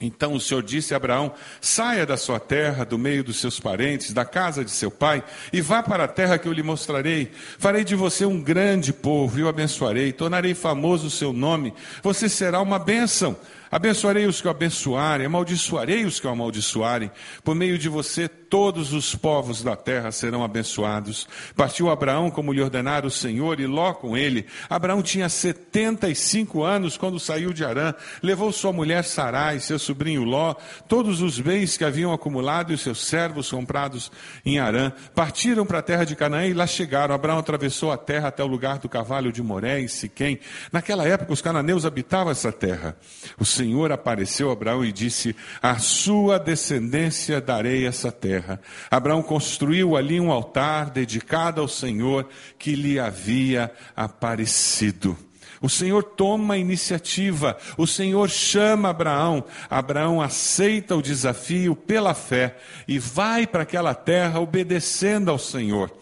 Então 0.02 0.34
o 0.34 0.40
Senhor 0.40 0.64
disse 0.64 0.94
a 0.94 0.98
Abraão: 0.98 1.32
Saia 1.62 2.06
da 2.06 2.18
sua 2.18 2.40
terra, 2.40 2.84
do 2.84 2.98
meio 2.98 3.24
dos 3.24 3.40
seus 3.40 3.60
parentes, 3.60 4.12
da 4.12 4.26
casa 4.26 4.66
de 4.66 4.72
seu 4.72 4.90
pai, 4.90 5.24
e 5.54 5.62
vá 5.62 5.84
para 5.84 6.06
a 6.06 6.08
terra 6.08 6.40
que 6.40 6.48
eu 6.48 6.54
lhe 6.54 6.64
mostrarei. 6.64 7.32
Farei 7.60 7.84
de 7.84 7.96
você 7.96 8.26
um 8.26 8.42
grande 8.42 8.92
povo 8.92 9.40
e 9.40 9.44
o 9.44 9.48
abençoarei, 9.48 10.12
tornarei 10.12 10.56
famoso 10.56 11.08
o 11.08 11.12
seu 11.12 11.32
nome. 11.32 11.74
Você 12.02 12.28
será 12.28 12.60
uma 12.60 12.80
bênção. 12.80 13.38
Abençoarei 13.72 14.26
os 14.26 14.42
que 14.42 14.48
o 14.48 14.52
abençoarem, 14.52 15.26
amaldiçoarei 15.26 16.04
os 16.04 16.20
que 16.20 16.28
o 16.28 16.30
amaldiçoarem. 16.30 17.10
Por 17.44 17.56
meio 17.56 17.78
de 17.78 17.88
você, 17.88 18.28
todos 18.28 18.92
os 18.92 19.16
povos 19.16 19.64
da 19.64 19.78
terra 19.78 20.12
serão 20.12 20.44
abençoados. 20.44 21.26
Partiu 21.56 21.90
Abraão 21.90 22.30
como 22.30 22.52
lhe 22.52 22.62
ordenara 22.62 23.08
o 23.08 23.12
Senhor, 23.12 23.62
e 23.62 23.66
Ló 23.66 23.94
com 23.94 24.18
ele. 24.18 24.46
Abraão 24.70 25.02
tinha 25.02 25.30
75 25.30 26.64
anos 26.64 26.98
quando 26.98 27.18
saiu 27.18 27.54
de 27.54 27.64
Arã. 27.64 27.94
Levou 28.22 28.52
sua 28.52 28.74
mulher 28.74 29.06
Sarai, 29.06 29.60
seu 29.62 29.80
sobrinho 29.80 30.26
Ló, 30.26 30.54
todos 30.90 31.22
os 31.22 31.40
bens 31.40 31.78
que 31.78 31.86
haviam 31.86 32.12
acumulado 32.12 32.72
e 32.72 32.76
os 32.76 32.82
seus 32.82 33.06
servos 33.06 33.50
comprados 33.50 34.12
em 34.46 34.60
Arã. 34.60 34.92
Partiram 35.16 35.66
para 35.66 35.80
a 35.80 35.82
terra 35.82 36.04
de 36.04 36.16
Canaã 36.16 36.46
e 36.46 36.54
lá 36.54 36.68
chegaram. 36.68 37.16
Abraão 37.16 37.40
atravessou 37.40 37.90
a 37.90 37.98
terra 37.98 38.28
até 38.28 38.44
o 38.44 38.48
lugar 38.48 38.80
do 38.80 38.90
cavalo 38.90 39.32
de 39.32 39.42
Moré, 39.42 39.80
em 39.80 39.88
Siquém. 39.88 40.40
Naquela 40.74 41.08
época, 41.08 41.32
os 41.32 41.42
cananeus 41.42 41.86
habitavam 41.86 42.32
essa 42.32 42.52
terra. 42.52 42.98
O 43.40 43.46
Senhor 43.62 43.92
apareceu 43.92 44.50
a 44.50 44.54
Abraão 44.54 44.84
e 44.84 44.92
disse: 44.92 45.36
A 45.62 45.78
sua 45.78 46.40
descendência 46.40 47.40
darei 47.40 47.86
essa 47.86 48.12
terra. 48.12 48.60
Abraão 48.90 49.22
construiu 49.22 49.96
ali 49.96 50.20
um 50.20 50.32
altar 50.32 50.90
dedicado 50.90 51.62
ao 51.62 51.68
Senhor 51.68 52.28
que 52.58 52.74
lhe 52.74 53.00
havia 53.00 53.72
aparecido. 53.96 55.16
O 55.62 55.70
Senhor 55.70 56.02
toma 56.02 56.56
a 56.56 56.58
iniciativa, 56.58 57.56
o 57.78 57.86
Senhor 57.86 58.28
chama 58.32 58.90
Abraão. 58.90 59.44
Abraão 59.70 60.20
aceita 60.20 60.96
o 60.96 61.04
desafio 61.04 61.76
pela 61.76 62.16
fé 62.16 62.58
e 62.88 62.98
vai 62.98 63.46
para 63.46 63.62
aquela 63.62 63.94
terra 63.94 64.40
obedecendo 64.40 65.30
ao 65.30 65.38
Senhor. 65.38 66.01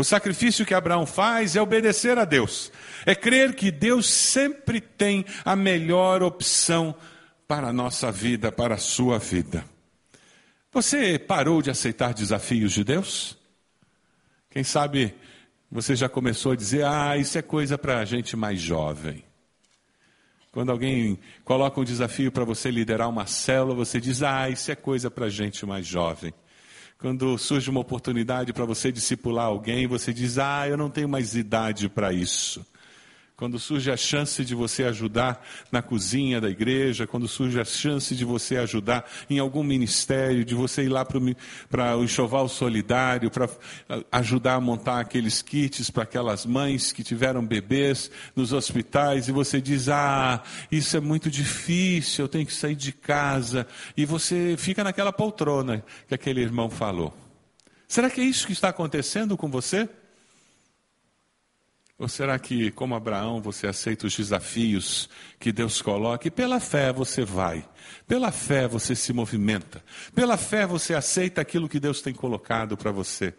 O 0.00 0.04
sacrifício 0.04 0.64
que 0.64 0.72
Abraão 0.72 1.04
faz 1.04 1.56
é 1.56 1.60
obedecer 1.60 2.16
a 2.16 2.24
Deus, 2.24 2.72
é 3.04 3.14
crer 3.14 3.54
que 3.54 3.70
Deus 3.70 4.08
sempre 4.08 4.80
tem 4.80 5.26
a 5.44 5.54
melhor 5.54 6.22
opção 6.22 6.94
para 7.46 7.68
a 7.68 7.72
nossa 7.72 8.10
vida, 8.10 8.50
para 8.50 8.76
a 8.76 8.78
sua 8.78 9.18
vida. 9.18 9.62
Você 10.72 11.18
parou 11.18 11.60
de 11.60 11.68
aceitar 11.68 12.14
desafios 12.14 12.72
de 12.72 12.82
Deus? 12.82 13.36
Quem 14.48 14.64
sabe 14.64 15.14
você 15.70 15.94
já 15.94 16.08
começou 16.08 16.52
a 16.52 16.56
dizer: 16.56 16.82
ah, 16.86 17.18
isso 17.18 17.36
é 17.36 17.42
coisa 17.42 17.76
para 17.76 17.98
a 17.98 18.04
gente 18.06 18.34
mais 18.38 18.58
jovem. 18.58 19.22
Quando 20.50 20.72
alguém 20.72 21.18
coloca 21.44 21.78
um 21.78 21.84
desafio 21.84 22.32
para 22.32 22.46
você 22.46 22.70
liderar 22.70 23.06
uma 23.10 23.26
célula, 23.26 23.74
você 23.74 24.00
diz: 24.00 24.22
ah, 24.22 24.48
isso 24.48 24.72
é 24.72 24.74
coisa 24.74 25.10
para 25.10 25.28
gente 25.28 25.66
mais 25.66 25.86
jovem. 25.86 26.32
Quando 27.00 27.38
surge 27.38 27.70
uma 27.70 27.80
oportunidade 27.80 28.52
para 28.52 28.66
você 28.66 28.92
discipular 28.92 29.46
alguém, 29.46 29.86
você 29.86 30.12
diz: 30.12 30.36
Ah, 30.36 30.68
eu 30.68 30.76
não 30.76 30.90
tenho 30.90 31.08
mais 31.08 31.34
idade 31.34 31.88
para 31.88 32.12
isso. 32.12 32.64
Quando 33.40 33.58
surge 33.58 33.90
a 33.90 33.96
chance 33.96 34.44
de 34.44 34.54
você 34.54 34.84
ajudar 34.84 35.42
na 35.72 35.80
cozinha 35.80 36.42
da 36.42 36.50
igreja, 36.50 37.06
quando 37.06 37.26
surge 37.26 37.58
a 37.58 37.64
chance 37.64 38.14
de 38.14 38.22
você 38.22 38.58
ajudar 38.58 39.10
em 39.30 39.38
algum 39.38 39.62
ministério, 39.62 40.44
de 40.44 40.54
você 40.54 40.82
ir 40.82 40.90
lá 40.90 41.06
para 41.06 41.96
o 41.96 42.04
enxoval 42.04 42.50
solidário, 42.50 43.30
para 43.30 43.48
ajudar 44.12 44.56
a 44.56 44.60
montar 44.60 45.00
aqueles 45.00 45.40
kits 45.40 45.88
para 45.88 46.02
aquelas 46.02 46.44
mães 46.44 46.92
que 46.92 47.02
tiveram 47.02 47.42
bebês 47.42 48.10
nos 48.36 48.52
hospitais, 48.52 49.26
e 49.26 49.32
você 49.32 49.58
diz: 49.58 49.88
Ah, 49.88 50.42
isso 50.70 50.94
é 50.98 51.00
muito 51.00 51.30
difícil, 51.30 52.26
eu 52.26 52.28
tenho 52.28 52.44
que 52.44 52.52
sair 52.52 52.76
de 52.76 52.92
casa. 52.92 53.66
E 53.96 54.04
você 54.04 54.54
fica 54.58 54.84
naquela 54.84 55.14
poltrona 55.14 55.82
que 56.06 56.14
aquele 56.14 56.42
irmão 56.42 56.68
falou. 56.68 57.16
Será 57.88 58.10
que 58.10 58.20
é 58.20 58.24
isso 58.24 58.46
que 58.46 58.52
está 58.52 58.68
acontecendo 58.68 59.34
com 59.34 59.50
você? 59.50 59.88
Ou 62.00 62.08
será 62.08 62.38
que, 62.38 62.70
como 62.70 62.94
Abraão, 62.94 63.42
você 63.42 63.66
aceita 63.66 64.06
os 64.06 64.16
desafios 64.16 65.06
que 65.38 65.52
Deus 65.52 65.82
coloca 65.82 66.26
e 66.26 66.30
pela 66.30 66.58
fé 66.58 66.90
você 66.90 67.26
vai? 67.26 67.68
Pela 68.08 68.32
fé 68.32 68.66
você 68.66 68.96
se 68.96 69.12
movimenta. 69.12 69.84
Pela 70.14 70.38
fé 70.38 70.66
você 70.66 70.94
aceita 70.94 71.42
aquilo 71.42 71.68
que 71.68 71.78
Deus 71.78 72.00
tem 72.00 72.14
colocado 72.14 72.74
para 72.74 72.90
você. 72.90 73.34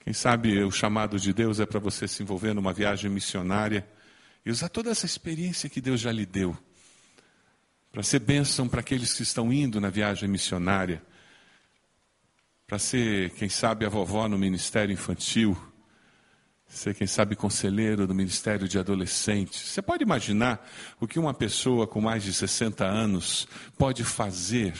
Quem 0.00 0.12
sabe 0.12 0.64
o 0.64 0.70
chamado 0.72 1.16
de 1.16 1.32
Deus 1.32 1.60
é 1.60 1.64
para 1.64 1.78
você 1.78 2.08
se 2.08 2.24
envolver 2.24 2.54
numa 2.54 2.72
viagem 2.72 3.08
missionária 3.08 3.86
e 4.44 4.50
usar 4.50 4.68
toda 4.68 4.90
essa 4.90 5.06
experiência 5.06 5.70
que 5.70 5.80
Deus 5.80 6.00
já 6.00 6.10
lhe 6.10 6.26
deu 6.26 6.58
para 7.92 8.02
ser 8.02 8.18
bênção 8.18 8.68
para 8.68 8.80
aqueles 8.80 9.12
que 9.12 9.22
estão 9.22 9.52
indo 9.52 9.80
na 9.80 9.90
viagem 9.90 10.28
missionária, 10.28 11.02
para 12.66 12.80
ser, 12.80 13.30
quem 13.30 13.48
sabe, 13.48 13.86
a 13.86 13.88
vovó 13.88 14.28
no 14.28 14.36
ministério 14.36 14.92
infantil 14.92 15.56
ser, 16.76 16.94
quem 16.94 17.06
sabe, 17.06 17.34
conselheiro 17.34 18.06
do 18.06 18.14
Ministério 18.14 18.68
de 18.68 18.78
Adolescentes. 18.78 19.60
Você 19.60 19.80
pode 19.80 20.02
imaginar 20.02 20.68
o 21.00 21.08
que 21.08 21.18
uma 21.18 21.32
pessoa 21.32 21.86
com 21.86 22.00
mais 22.00 22.22
de 22.22 22.32
60 22.32 22.84
anos 22.84 23.48
pode 23.78 24.04
fazer 24.04 24.74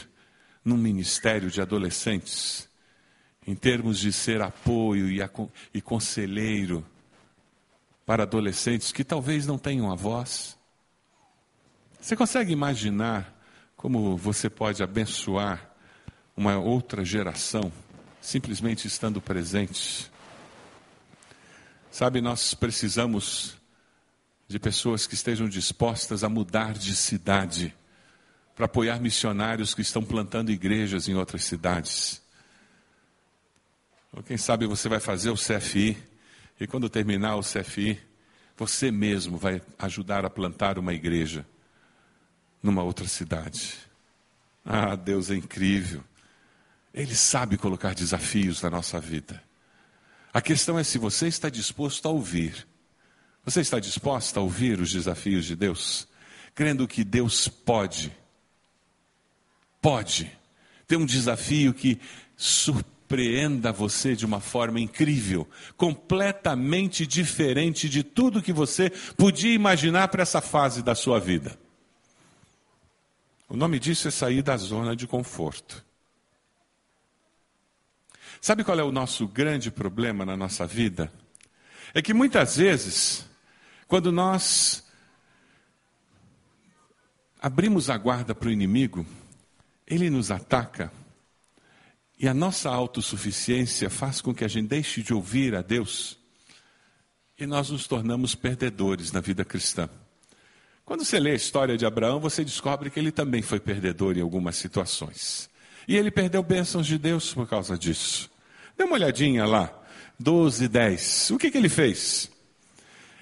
num 0.63 0.77
ministério 0.77 1.49
de 1.49 1.61
adolescentes, 1.61 2.69
em 3.45 3.55
termos 3.55 3.97
de 3.97 4.13
ser 4.13 4.41
apoio 4.41 5.09
e, 5.09 5.19
e 5.73 5.81
conselheiro 5.81 6.85
para 8.05 8.23
adolescentes 8.23 8.91
que 8.91 9.03
talvez 9.03 9.47
não 9.47 9.57
tenham 9.57 9.91
a 9.91 9.95
voz? 9.95 10.57
Você 11.99 12.15
consegue 12.15 12.53
imaginar 12.53 13.35
como 13.75 14.15
você 14.15 14.49
pode 14.49 14.83
abençoar 14.83 15.73
uma 16.35 16.57
outra 16.57 17.03
geração 17.03 17.71
simplesmente 18.21 18.87
estando 18.87 19.19
presente? 19.19 20.11
Sabe, 21.97 22.21
nós 22.21 22.53
precisamos 22.53 23.57
de 24.47 24.59
pessoas 24.59 25.07
que 25.07 25.15
estejam 25.15 25.49
dispostas 25.49 26.23
a 26.23 26.29
mudar 26.29 26.73
de 26.73 26.95
cidade 26.95 27.75
para 28.55 28.67
apoiar 28.67 29.01
missionários 29.01 29.73
que 29.73 29.81
estão 29.81 30.03
plantando 30.03 30.51
igrejas 30.51 31.07
em 31.07 31.15
outras 31.15 31.43
cidades. 31.43 32.21
Ou 34.13 34.21
quem 34.21 34.37
sabe 34.37 34.67
você 34.67 34.87
vai 34.87 34.99
fazer 34.99 35.31
o 35.31 35.35
CFI 35.35 35.97
e 36.59 36.67
quando 36.67 36.87
terminar 36.87 37.35
o 37.35 37.41
CFI, 37.41 37.99
você 38.55 38.91
mesmo 38.91 39.35
vai 39.35 39.59
ajudar 39.79 40.23
a 40.23 40.29
plantar 40.29 40.77
uma 40.77 40.93
igreja 40.93 41.47
numa 42.61 42.83
outra 42.83 43.07
cidade. 43.07 43.73
Ah, 44.63 44.95
Deus 44.95 45.31
é 45.31 45.35
incrível. 45.35 46.03
Ele 46.93 47.15
sabe 47.15 47.57
colocar 47.57 47.95
desafios 47.95 48.61
na 48.61 48.69
nossa 48.69 48.99
vida. 48.99 49.47
A 50.37 50.41
questão 50.41 50.77
é 50.77 50.83
se 50.83 50.99
você 50.99 51.27
está 51.27 51.49
disposto 51.49 52.07
a 52.07 52.11
ouvir. 52.11 52.67
Você 53.43 53.59
está 53.59 53.79
disposta 53.79 54.39
a 54.39 54.43
ouvir 54.43 54.79
os 54.79 54.91
desafios 54.91 55.45
de 55.45 55.55
Deus? 55.55 56.07
Crendo 56.53 56.87
que 56.87 57.03
Deus 57.03 57.47
pode, 57.47 58.15
pode 59.81 60.31
ter 60.87 60.95
um 60.95 61.07
desafio 61.07 61.73
que 61.73 61.99
surpreenda 62.35 63.71
você 63.71 64.15
de 64.15 64.27
uma 64.27 64.39
forma 64.39 64.79
incrível, 64.79 65.49
completamente 65.75 67.07
diferente 67.07 67.89
de 67.89 68.03
tudo 68.03 68.39
que 68.39 68.53
você 68.53 68.91
podia 69.17 69.55
imaginar 69.55 70.07
para 70.09 70.21
essa 70.21 70.39
fase 70.39 70.83
da 70.83 70.93
sua 70.93 71.19
vida. 71.19 71.57
O 73.49 73.57
nome 73.57 73.79
disso 73.79 74.07
é 74.07 74.11
sair 74.11 74.43
da 74.43 74.55
zona 74.55 74.95
de 74.95 75.07
conforto. 75.07 75.83
Sabe 78.41 78.63
qual 78.63 78.79
é 78.79 78.83
o 78.83 78.91
nosso 78.91 79.27
grande 79.27 79.71
problema 79.71 80.25
na 80.25 80.37
nossa 80.37 80.65
vida? 80.65 81.11
É 81.93 82.01
que 82.01 82.13
muitas 82.13 82.57
vezes, 82.57 83.25
quando 83.87 84.11
nós 84.11 84.85
abrimos 87.41 87.89
a 87.89 87.97
guarda 87.97 88.35
para 88.35 88.49
o 88.49 88.51
inimigo, 88.51 89.05
ele 89.85 90.09
nos 90.09 90.31
ataca 90.31 90.91
e 92.19 92.27
a 92.27 92.33
nossa 92.33 92.69
autossuficiência 92.69 93.89
faz 93.89 94.21
com 94.21 94.33
que 94.33 94.43
a 94.43 94.47
gente 94.47 94.67
deixe 94.67 95.03
de 95.03 95.13
ouvir 95.13 95.55
a 95.55 95.61
Deus 95.61 96.17
e 97.39 97.45
nós 97.45 97.69
nos 97.69 97.87
tornamos 97.87 98.33
perdedores 98.33 99.11
na 99.11 99.21
vida 99.21 99.45
cristã. 99.45 99.87
Quando 100.83 101.03
você 101.03 101.19
lê 101.19 101.31
a 101.31 101.35
história 101.35 101.77
de 101.77 101.85
Abraão, 101.85 102.19
você 102.19 102.43
descobre 102.43 102.89
que 102.89 102.99
ele 102.99 103.11
também 103.11 103.41
foi 103.41 103.59
perdedor 103.59 104.17
em 104.17 104.21
algumas 104.21 104.55
situações. 104.55 105.49
E 105.87 105.95
ele 105.95 106.11
perdeu 106.11 106.43
bênçãos 106.43 106.85
de 106.85 106.97
Deus 106.97 107.33
por 107.33 107.47
causa 107.47 107.77
disso. 107.77 108.29
Dê 108.77 108.83
uma 108.83 108.95
olhadinha 108.95 109.45
lá, 109.45 109.71
12, 110.19 110.67
10. 110.67 111.31
O 111.31 111.37
que, 111.37 111.49
que 111.49 111.57
ele 111.57 111.69
fez? 111.69 112.29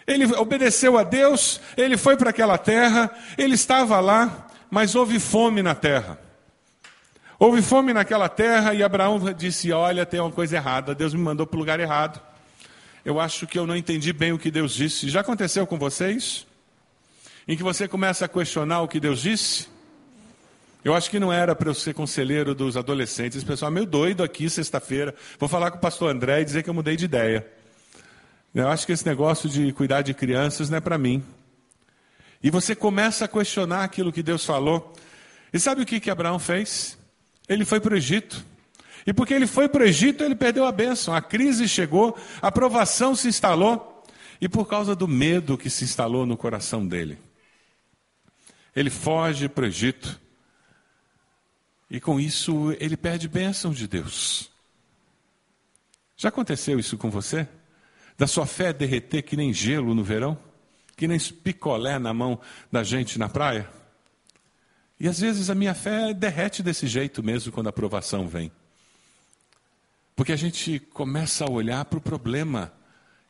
Ele 0.08 0.26
obedeceu 0.36 0.98
a 0.98 1.04
Deus, 1.04 1.60
ele 1.76 1.98
foi 1.98 2.16
para 2.16 2.30
aquela 2.30 2.58
terra, 2.58 3.10
ele 3.38 3.56
estava 3.56 4.00
lá, 4.00 4.48
mas 4.70 4.96
houve 4.96 5.20
fome 5.20 5.62
na 5.62 5.74
terra. 5.74 6.20
Houve 7.38 7.62
fome 7.62 7.92
naquela 7.92 8.30
terra 8.30 8.74
e 8.74 8.82
Abraão 8.82 9.20
disse: 9.34 9.72
Olha, 9.72 10.06
tem 10.06 10.20
uma 10.20 10.32
coisa 10.32 10.56
errada, 10.56 10.96
Deus 10.96 11.14
me 11.14 11.22
mandou 11.22 11.46
para 11.46 11.58
o 11.58 11.60
lugar 11.60 11.80
errado. 11.80 12.22
Eu 13.04 13.20
acho 13.20 13.46
que 13.46 13.58
eu 13.58 13.68
não 13.68 13.76
entendi 13.76 14.12
bem 14.14 14.32
o 14.32 14.40
que 14.40 14.50
Deus 14.50 14.74
disse. 14.74 15.10
Já 15.10 15.22
aconteceu 15.22 15.68
com 15.68 15.78
vocês? 15.78 16.48
Em 17.48 17.56
que 17.56 17.62
você 17.62 17.88
começa 17.88 18.26
a 18.26 18.28
questionar 18.28 18.82
o 18.82 18.88
que 18.88 19.00
Deus 19.00 19.22
disse? 19.22 19.68
Eu 20.86 20.94
acho 20.94 21.10
que 21.10 21.20
não 21.20 21.34
era 21.34 21.56
para 21.56 21.68
eu 21.68 21.74
ser 21.74 21.96
conselheiro 21.96 22.54
dos 22.54 22.78
adolescentes. 22.78 23.38
Esse 23.38 23.46
pessoal 23.46 23.72
é 23.72 23.74
meio 23.74 23.88
doido 23.88 24.22
aqui 24.22 24.48
sexta-feira. 24.48 25.16
Vou 25.40 25.50
falar 25.50 25.72
com 25.72 25.80
o 25.80 25.82
pastor 25.82 26.12
André 26.12 26.42
e 26.42 26.46
dizer 26.46 26.62
que 26.62 26.70
eu 26.70 26.76
mudei 26.76 26.96
de 26.96 27.06
ideia. 27.06 27.44
Eu 28.54 28.68
acho 28.68 28.86
que 28.86 28.92
esse 28.92 29.04
negócio 29.04 29.50
de 29.50 29.74
cuidar 29.74 30.04
de 30.04 30.14
crianças 30.14 30.70
não 30.70 30.78
é 30.78 30.80
para 30.80 30.96
mim. 30.96 31.24
E 32.42 32.52
você 32.52 32.76
começa 32.76 33.26
a 33.26 33.28
questionar 33.28 33.84
aquilo 33.84 34.14
que 34.14 34.22
Deus 34.22 34.46
falou. 34.46 34.94
E 35.52 35.60
sabe 35.60 35.82
o 35.82 35.86
que, 35.88 36.00
que 36.00 36.12
Abraão 36.12 36.38
fez? 36.38 36.96
Ele 37.50 37.66
foi 37.66 37.80
para 37.80 37.96
o 37.96 37.98
Egito. 37.98 38.46
E 39.08 39.12
porque 39.12 39.34
ele 39.34 39.48
foi 39.48 39.68
para 39.68 39.82
o 39.82 39.88
Egito, 39.88 40.24
ele 40.24 40.36
perdeu 40.36 40.68
a 40.68 40.72
bênção. 40.72 41.16
A 41.16 41.22
crise 41.22 41.68
chegou, 41.68 42.16
a 42.40 42.52
provação 42.52 43.16
se 43.16 43.28
instalou. 43.28 44.04
E 44.40 44.48
por 44.48 44.68
causa 44.68 44.96
do 44.96 45.08
medo 45.08 45.58
que 45.58 45.68
se 45.68 45.84
instalou 45.84 46.28
no 46.28 46.38
coração 46.38 46.86
dele, 46.86 47.18
ele 48.76 48.92
foge 48.92 49.50
para 49.50 49.64
o 49.64 49.68
Egito. 49.68 50.24
E 51.90 52.00
com 52.00 52.20
isso 52.20 52.76
ele 52.80 52.98
perde 52.98 53.28
bênção 53.28 53.72
de 53.72 53.88
Deus. 53.88 54.50
Já 56.18 56.30
aconteceu 56.30 56.80
isso 56.80 56.98
com 56.98 57.10
você? 57.10 57.48
Da 58.18 58.28
sua 58.28 58.46
fé 58.46 58.72
derreter 58.72 59.22
que 59.22 59.36
nem 59.36 59.54
gelo 59.54 59.94
no 59.94 60.04
verão? 60.04 60.38
Que 60.96 61.08
nem 61.08 61.20
picolé 61.20 62.00
na 62.00 62.14
mão 62.14 62.40
da 62.72 62.84
gente 62.84 63.20
na 63.20 63.28
praia? 63.28 63.70
E 65.00 65.08
às 65.08 65.20
vezes 65.20 65.50
a 65.50 65.56
minha 65.56 65.74
fé 65.74 66.14
derrete 66.14 66.64
desse 66.64 66.88
jeito 66.88 67.22
mesmo 67.22 67.52
quando 67.52 67.68
a 67.68 67.74
provação 67.74 68.28
vem. 68.28 68.52
Porque 70.16 70.32
a 70.32 70.38
gente 70.38 70.80
começa 70.80 71.44
a 71.44 71.52
olhar 71.52 71.84
para 71.86 72.00
o 72.00 72.02
problema 72.02 72.72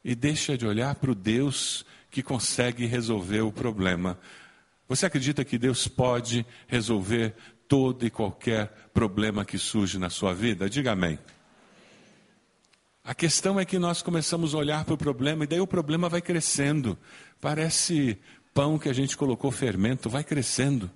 e 0.03 0.13
deixa 0.13 0.55
de 0.55 0.67
olhar 0.67 0.93
para 0.95 1.09
o 1.09 1.15
Deus 1.15 1.83
que 2.11 2.21
consegue 2.21 2.85
resolver 2.85 3.41
o 3.41 3.51
problema. 3.51 4.19
Você 4.87 5.07
acredita 5.07 5.43
que 5.43 5.57
Deus 5.57 5.87
pode 5.87 6.45
resolver 6.67 7.35
todo 7.67 8.05
e 8.05 8.09
qualquer 8.09 8.67
problema 8.93 9.45
que 9.45 9.57
surge 9.57 9.97
na 9.97 10.09
sua 10.09 10.33
vida? 10.33 10.69
Diga 10.69 10.91
amém. 10.91 11.19
A 13.03 13.13
questão 13.13 13.59
é 13.59 13.65
que 13.65 13.77
nós 13.77 14.01
começamos 14.01 14.55
a 14.55 14.57
olhar 14.57 14.83
para 14.83 14.95
o 14.95 14.97
problema 14.97 15.43
e 15.43 15.47
daí 15.47 15.59
o 15.59 15.67
problema 15.67 16.09
vai 16.09 16.21
crescendo. 16.21 16.97
Parece 17.39 18.17
pão 18.53 18.79
que 18.79 18.89
a 18.89 18.93
gente 18.93 19.15
colocou 19.15 19.51
fermento, 19.51 20.09
vai 20.09 20.23
crescendo. 20.23 20.89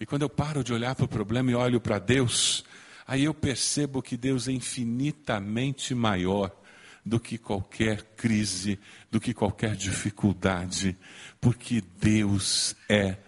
E 0.00 0.06
quando 0.06 0.22
eu 0.22 0.30
paro 0.30 0.64
de 0.64 0.72
olhar 0.72 0.94
para 0.94 1.04
o 1.04 1.08
problema 1.08 1.50
e 1.50 1.54
olho 1.54 1.80
para 1.80 1.98
Deus, 1.98 2.64
aí 3.06 3.24
eu 3.24 3.34
percebo 3.34 4.00
que 4.00 4.16
Deus 4.16 4.48
é 4.48 4.52
infinitamente 4.52 5.94
maior 5.94 6.50
do 7.04 7.20
que 7.20 7.38
qualquer 7.38 8.02
crise, 8.16 8.78
do 9.10 9.20
que 9.20 9.32
qualquer 9.32 9.76
dificuldade, 9.76 10.96
porque 11.40 11.82
Deus 12.00 12.74
é 12.88 13.18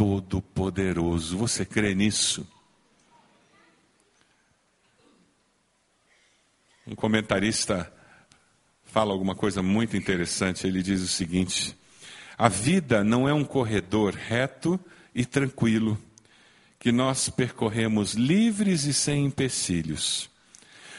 Todo-Poderoso. 0.00 1.36
Você 1.36 1.62
crê 1.62 1.94
nisso? 1.94 2.48
Um 6.86 6.94
comentarista 6.94 7.92
fala 8.82 9.12
alguma 9.12 9.34
coisa 9.34 9.62
muito 9.62 9.98
interessante. 9.98 10.66
Ele 10.66 10.82
diz 10.82 11.02
o 11.02 11.06
seguinte: 11.06 11.76
A 12.38 12.48
vida 12.48 13.04
não 13.04 13.28
é 13.28 13.34
um 13.34 13.44
corredor 13.44 14.14
reto 14.14 14.80
e 15.14 15.26
tranquilo 15.26 15.98
que 16.78 16.90
nós 16.90 17.28
percorremos 17.28 18.14
livres 18.14 18.84
e 18.84 18.94
sem 18.94 19.26
empecilhos. 19.26 20.30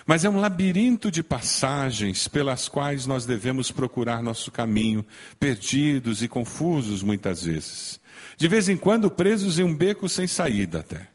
Mas 0.05 0.23
é 0.25 0.29
um 0.29 0.39
labirinto 0.39 1.09
de 1.09 1.23
passagens 1.23 2.27
pelas 2.27 2.69
quais 2.69 3.07
nós 3.07 3.25
devemos 3.25 3.71
procurar 3.71 4.21
nosso 4.21 4.51
caminho, 4.51 5.03
perdidos 5.39 6.21
e 6.21 6.27
confusos 6.27 7.01
muitas 7.01 7.45
vezes 7.45 7.99
de 8.37 8.47
vez 8.47 8.69
em 8.69 8.77
quando 8.77 9.09
presos 9.09 9.59
em 9.59 9.63
um 9.63 9.75
beco 9.75 10.09
sem 10.09 10.27
saída 10.27 10.79
até. 10.79 11.07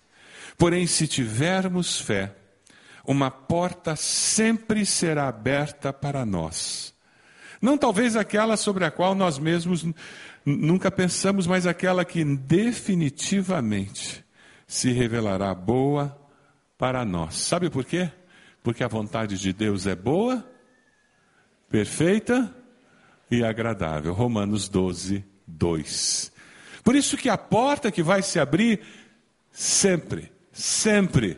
Porém, 0.57 0.87
se 0.87 1.07
tivermos 1.07 2.01
fé, 2.01 2.35
uma 3.05 3.31
porta 3.31 3.95
sempre 3.95 4.85
será 4.85 5.29
aberta 5.29 5.93
para 5.93 6.25
nós. 6.25 6.95
Não 7.61 7.79
talvez 7.79 8.17
aquela 8.17 8.57
sobre 8.57 8.85
a 8.85 8.91
qual 8.91 9.15
nós 9.15 9.39
mesmos 9.39 9.87
nunca 10.45 10.91
pensamos, 10.91 11.47
mas 11.47 11.67
aquela 11.67 12.05
que 12.05 12.25
definitivamente 12.25 14.25
se 14.67 14.93
revelará 14.93 15.55
boa 15.55 16.19
para 16.77 17.05
nós. 17.05 17.37
Sabe 17.37 17.71
por 17.71 17.85
quê? 17.85 18.11
Porque 18.63 18.85
a 18.85 18.89
vontade 18.89 19.39
de 19.39 19.53
Deus 19.53 19.87
é 19.87 19.95
boa, 19.95 20.45
perfeita 21.69 22.55
e 23.31 23.45
agradável. 23.45 24.13
Romanos 24.13 24.69
12, 24.69 25.25
2. 25.47 26.33
Por 26.87 26.95
isso 26.95 27.17
que 27.17 27.29
a 27.29 27.37
porta 27.37 27.91
que 27.91 28.01
vai 28.01 28.23
se 28.23 28.39
abrir 28.39 28.81
sempre, 29.51 30.31
sempre 30.53 31.37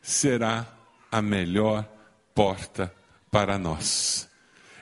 será 0.00 0.66
a 1.12 1.20
melhor 1.20 1.86
porta 2.34 2.90
para 3.30 3.58
nós. 3.58 4.26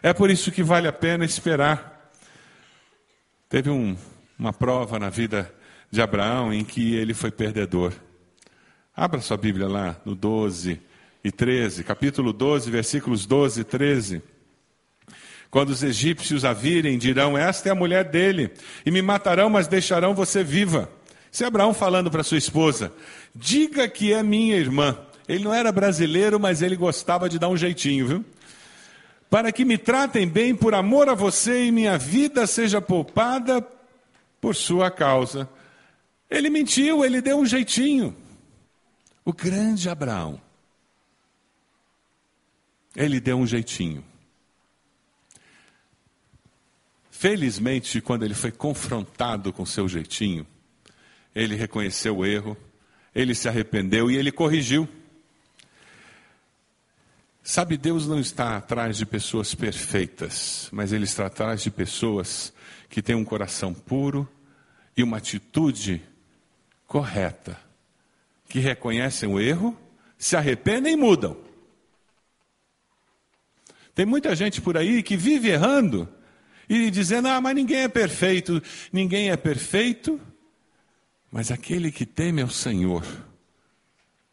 É 0.01 0.13
por 0.13 0.31
isso 0.31 0.53
que 0.53 0.63
vale 0.63 0.87
a 0.87 0.93
pena 0.93 1.25
esperar. 1.25 2.13
Teve 3.49 3.71
um, 3.71 3.97
uma 4.39 4.53
prova 4.53 5.01
na 5.01 5.11
vida 5.11 5.53
de 5.91 6.01
Abraão 6.01 6.55
em 6.55 6.65
que 6.65 6.95
ele 6.95 7.13
foi 7.13 7.33
perdedor. 7.33 7.93
Abra 8.95 9.21
sua 9.21 9.37
Bíblia 9.37 9.67
lá 9.67 10.01
no 10.05 10.15
12 10.15 10.81
e 11.25 11.33
13, 11.33 11.83
capítulo 11.83 12.33
12, 12.33 12.71
versículos 12.71 13.27
12 13.27 13.63
e 13.63 13.65
13. 13.65 14.23
Quando 15.53 15.69
os 15.69 15.83
egípcios 15.83 16.47
a 16.47 16.55
virem, 16.55 16.97
dirão: 16.97 17.37
Esta 17.37 17.69
é 17.69 17.73
a 17.73 17.75
mulher 17.75 18.05
dele, 18.05 18.51
e 18.87 18.91
me 18.91 19.03
matarão, 19.03 19.51
mas 19.51 19.69
deixarão 19.69 20.15
você 20.15 20.43
viva. 20.43 20.91
Se 21.31 21.45
é 21.45 21.47
Abraão 21.47 21.75
falando 21.75 22.11
para 22.11 22.23
sua 22.23 22.39
esposa: 22.39 22.91
Diga 23.35 23.87
que 23.87 24.15
é 24.15 24.23
minha 24.23 24.57
irmã. 24.57 24.97
Ele 25.29 25.45
não 25.45 25.53
era 25.53 25.71
brasileiro, 25.71 26.41
mas 26.41 26.63
ele 26.63 26.75
gostava 26.75 27.29
de 27.29 27.39
dar 27.39 27.51
um 27.51 27.57
jeitinho, 27.57 28.07
viu? 28.09 28.25
Para 29.29 29.53
que 29.53 29.63
me 29.63 29.77
tratem 29.77 30.27
bem 30.27 30.55
por 30.55 30.75
amor 30.75 31.11
a 31.11 31.15
você 31.15 31.67
e 31.67 31.71
minha 31.71 31.99
vida 31.99 32.47
seja 32.47 32.81
poupada 32.81 33.63
por 34.41 34.57
sua 34.57 34.91
causa. 34.91 35.47
Ele 36.31 36.49
mentiu, 36.49 37.05
ele 37.05 37.21
deu 37.21 37.39
um 37.39 37.45
jeitinho. 37.45 38.17
O 39.23 39.35
grande 39.35 39.91
Abraão. 39.91 40.41
Ele 42.97 43.21
deu 43.21 43.37
um 43.37 43.47
jeitinho. 43.47 44.03
Felizmente, 47.23 48.01
quando 48.01 48.25
ele 48.25 48.35
foi 48.35 48.51
confrontado 48.51 49.53
com 49.53 49.65
seu 49.65 49.89
jeitinho, 49.89 50.45
ele 51.33 51.55
reconheceu 51.55 52.17
o 52.17 52.27
erro, 52.27 52.57
ele 53.15 53.33
se 53.33 53.49
arrependeu 53.49 54.11
e 54.11 54.17
ele 54.17 54.33
corrigiu. 54.33 54.89
Sabe, 57.41 57.77
Deus 57.77 58.09
não 58.09 58.19
está 58.19 58.57
atrás 58.57 58.97
de 58.97 59.07
pessoas 59.07 59.55
perfeitas, 59.55 60.69
mas 60.73 60.93
Ele 60.93 61.05
está 61.05 61.27
atrás 61.27 61.63
de 61.63 61.71
pessoas 61.71 62.53
que 62.91 63.01
têm 63.01 63.15
um 63.15 63.25
coração 63.25 63.73
puro 63.73 64.29
e 64.97 65.05
uma 65.05 65.19
atitude 65.19 66.03
correta, 66.89 67.57
que 68.49 68.59
reconhecem 68.59 69.29
o 69.29 69.39
erro, 69.39 69.79
se 70.19 70.35
arrependem 70.35 70.95
e 70.95 70.97
mudam. 70.97 71.37
Tem 73.95 74.05
muita 74.05 74.35
gente 74.35 74.61
por 74.61 74.77
aí 74.77 75.05
que 75.05 75.17
vive 75.17 75.51
errando 75.51 76.09
e 76.75 76.91
dizendo: 76.91 77.29
ah, 77.29 77.41
mas 77.41 77.55
ninguém 77.55 77.83
é 77.83 77.89
perfeito, 77.89 78.63
ninguém 78.93 79.31
é 79.31 79.37
perfeito. 79.37 80.21
Mas 81.31 81.51
aquele 81.51 81.91
que 81.91 82.05
teme 82.05 82.43
ao 82.43 82.51
Senhor 82.51 83.05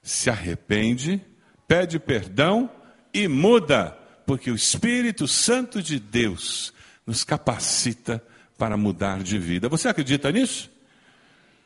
se 0.01 0.29
arrepende, 0.29 1.21
pede 1.67 1.97
perdão 1.99 2.69
e 3.13 3.27
muda, 3.27 3.97
porque 4.25 4.51
o 4.51 4.55
Espírito 4.55 5.27
Santo 5.27 5.81
de 5.81 5.99
Deus 5.99 6.73
nos 7.05 7.23
capacita 7.23 8.23
para 8.57 8.75
mudar 8.75 9.23
de 9.23 9.39
vida. 9.39 9.69
Você 9.69 9.87
acredita 9.87 10.31
nisso? 10.31 10.69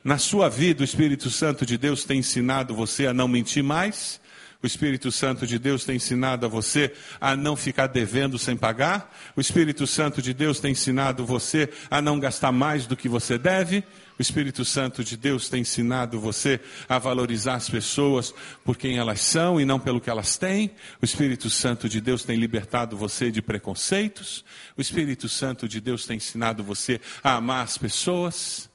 Na 0.03 0.17
sua 0.17 0.49
vida, 0.49 0.81
o 0.81 0.83
Espírito 0.83 1.29
Santo 1.29 1.65
de 1.65 1.77
Deus 1.77 2.03
tem 2.03 2.19
ensinado 2.19 2.75
você 2.75 3.07
a 3.07 3.13
não 3.13 3.27
mentir 3.27 3.63
mais? 3.63 4.21
O 4.63 4.65
Espírito 4.65 5.11
Santo 5.11 5.45
de 5.45 5.59
Deus 5.59 5.83
tem 5.83 5.97
ensinado 5.97 6.45
a 6.45 6.49
você 6.49 6.93
a 7.19 7.35
não 7.35 7.53
ficar 7.53 7.87
devendo 7.87 8.39
sem 8.39 8.55
pagar? 8.55 9.13
O 9.35 9.41
Espírito 9.41 9.85
Santo 9.85 10.21
de 10.21 10.33
Deus 10.33 10.61
tem 10.61 10.71
ensinado 10.71 11.25
você 11.25 11.69
a 11.91 12.01
não 12.01 12.17
gastar 12.17 12.53
mais 12.53 12.87
do 12.87 12.95
que 12.95 13.09
você 13.09 13.37
deve? 13.37 13.83
O 14.17 14.21
Espírito 14.21 14.63
Santo 14.63 15.03
de 15.03 15.17
Deus 15.17 15.49
tem 15.49 15.61
ensinado 15.61 16.17
você 16.17 16.61
a 16.87 16.97
valorizar 16.97 17.55
as 17.55 17.69
pessoas 17.69 18.33
por 18.63 18.77
quem 18.77 18.97
elas 18.97 19.19
são 19.19 19.59
e 19.59 19.65
não 19.65 19.81
pelo 19.81 19.99
que 19.99 20.09
elas 20.09 20.37
têm. 20.37 20.71
O 21.01 21.03
Espírito 21.03 21.49
Santo 21.49 21.89
de 21.89 21.99
Deus 21.99 22.23
tem 22.23 22.37
libertado 22.37 22.95
você 22.95 23.29
de 23.29 23.41
preconceitos. 23.41 24.45
O 24.77 24.81
Espírito 24.81 25.27
Santo 25.27 25.67
de 25.67 25.81
Deus 25.81 26.05
tem 26.05 26.15
ensinado 26.15 26.63
você 26.63 27.01
a 27.21 27.35
amar 27.35 27.65
as 27.65 27.77
pessoas. 27.77 28.71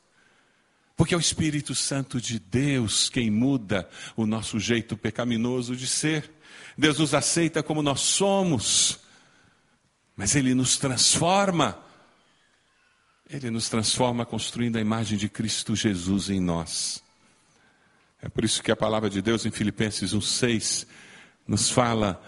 Porque 0.98 1.14
é 1.14 1.16
o 1.16 1.20
Espírito 1.20 1.76
Santo 1.76 2.20
de 2.20 2.40
Deus 2.40 3.08
quem 3.08 3.30
muda 3.30 3.88
o 4.16 4.26
nosso 4.26 4.58
jeito 4.58 4.96
pecaminoso 4.96 5.76
de 5.76 5.87
ser. 5.87 6.28
Deus 6.76 6.98
nos 6.98 7.14
aceita 7.14 7.62
como 7.62 7.84
nós 7.84 8.00
somos, 8.00 8.98
mas 10.16 10.34
Ele 10.34 10.56
nos 10.56 10.76
transforma. 10.76 11.78
Ele 13.30 13.48
nos 13.48 13.68
transforma 13.68 14.26
construindo 14.26 14.74
a 14.74 14.80
imagem 14.80 15.16
de 15.16 15.28
Cristo 15.28 15.76
Jesus 15.76 16.30
em 16.30 16.40
nós. 16.40 17.00
É 18.20 18.28
por 18.28 18.44
isso 18.44 18.61
que 18.61 18.72
a 18.72 18.76
palavra 18.76 19.08
de 19.08 19.22
Deus 19.22 19.46
em 19.46 19.52
Filipenses 19.52 20.12
1,6 20.12 20.84
nos 21.46 21.70
fala 21.70 22.20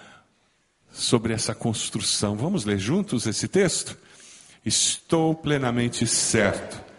sobre 0.92 1.32
essa 1.32 1.56
construção. 1.56 2.36
Vamos 2.36 2.64
ler 2.64 2.78
juntos 2.78 3.26
esse 3.26 3.48
texto? 3.48 3.98
Estou 4.64 5.34
plenamente 5.34 6.06
certo 6.06 6.89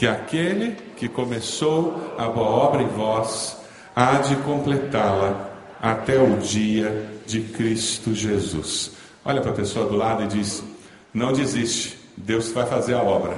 que 0.00 0.06
aquele 0.06 0.78
que 0.96 1.10
começou 1.10 2.14
a 2.16 2.26
boa 2.26 2.48
obra 2.48 2.82
em 2.82 2.88
vós 2.88 3.58
há 3.94 4.14
de 4.14 4.34
completá-la 4.36 5.50
até 5.78 6.18
o 6.18 6.38
dia 6.38 7.06
de 7.26 7.42
Cristo 7.42 8.14
Jesus. 8.14 8.92
Olha 9.22 9.42
para 9.42 9.50
a 9.50 9.54
pessoa 9.54 9.84
do 9.84 9.96
lado 9.96 10.22
e 10.22 10.26
diz: 10.26 10.64
Não 11.12 11.34
desiste, 11.34 11.98
Deus 12.16 12.50
vai 12.50 12.64
fazer 12.64 12.94
a 12.94 13.02
obra. 13.02 13.36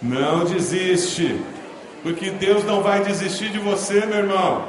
Não 0.00 0.44
desiste, 0.44 1.40
porque 2.04 2.30
Deus 2.30 2.62
não 2.62 2.80
vai 2.80 3.02
desistir 3.02 3.50
de 3.50 3.58
você, 3.58 4.06
meu 4.06 4.18
irmão. 4.18 4.64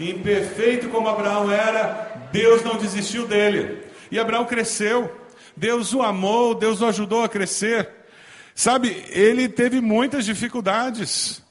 Imperfeito 0.00 0.88
como 0.88 1.06
Abraão 1.06 1.52
era, 1.52 2.28
Deus 2.32 2.64
não 2.64 2.76
desistiu 2.76 3.28
dele. 3.28 3.80
E 4.10 4.18
Abraão 4.18 4.44
cresceu, 4.44 5.08
Deus 5.56 5.94
o 5.94 6.02
amou, 6.02 6.52
Deus 6.52 6.80
o 6.80 6.86
ajudou 6.86 7.22
a 7.22 7.28
crescer. 7.28 7.95
Sabe, 8.56 9.04
ele 9.10 9.50
teve 9.50 9.82
muitas 9.82 10.24
dificuldades. 10.24 11.42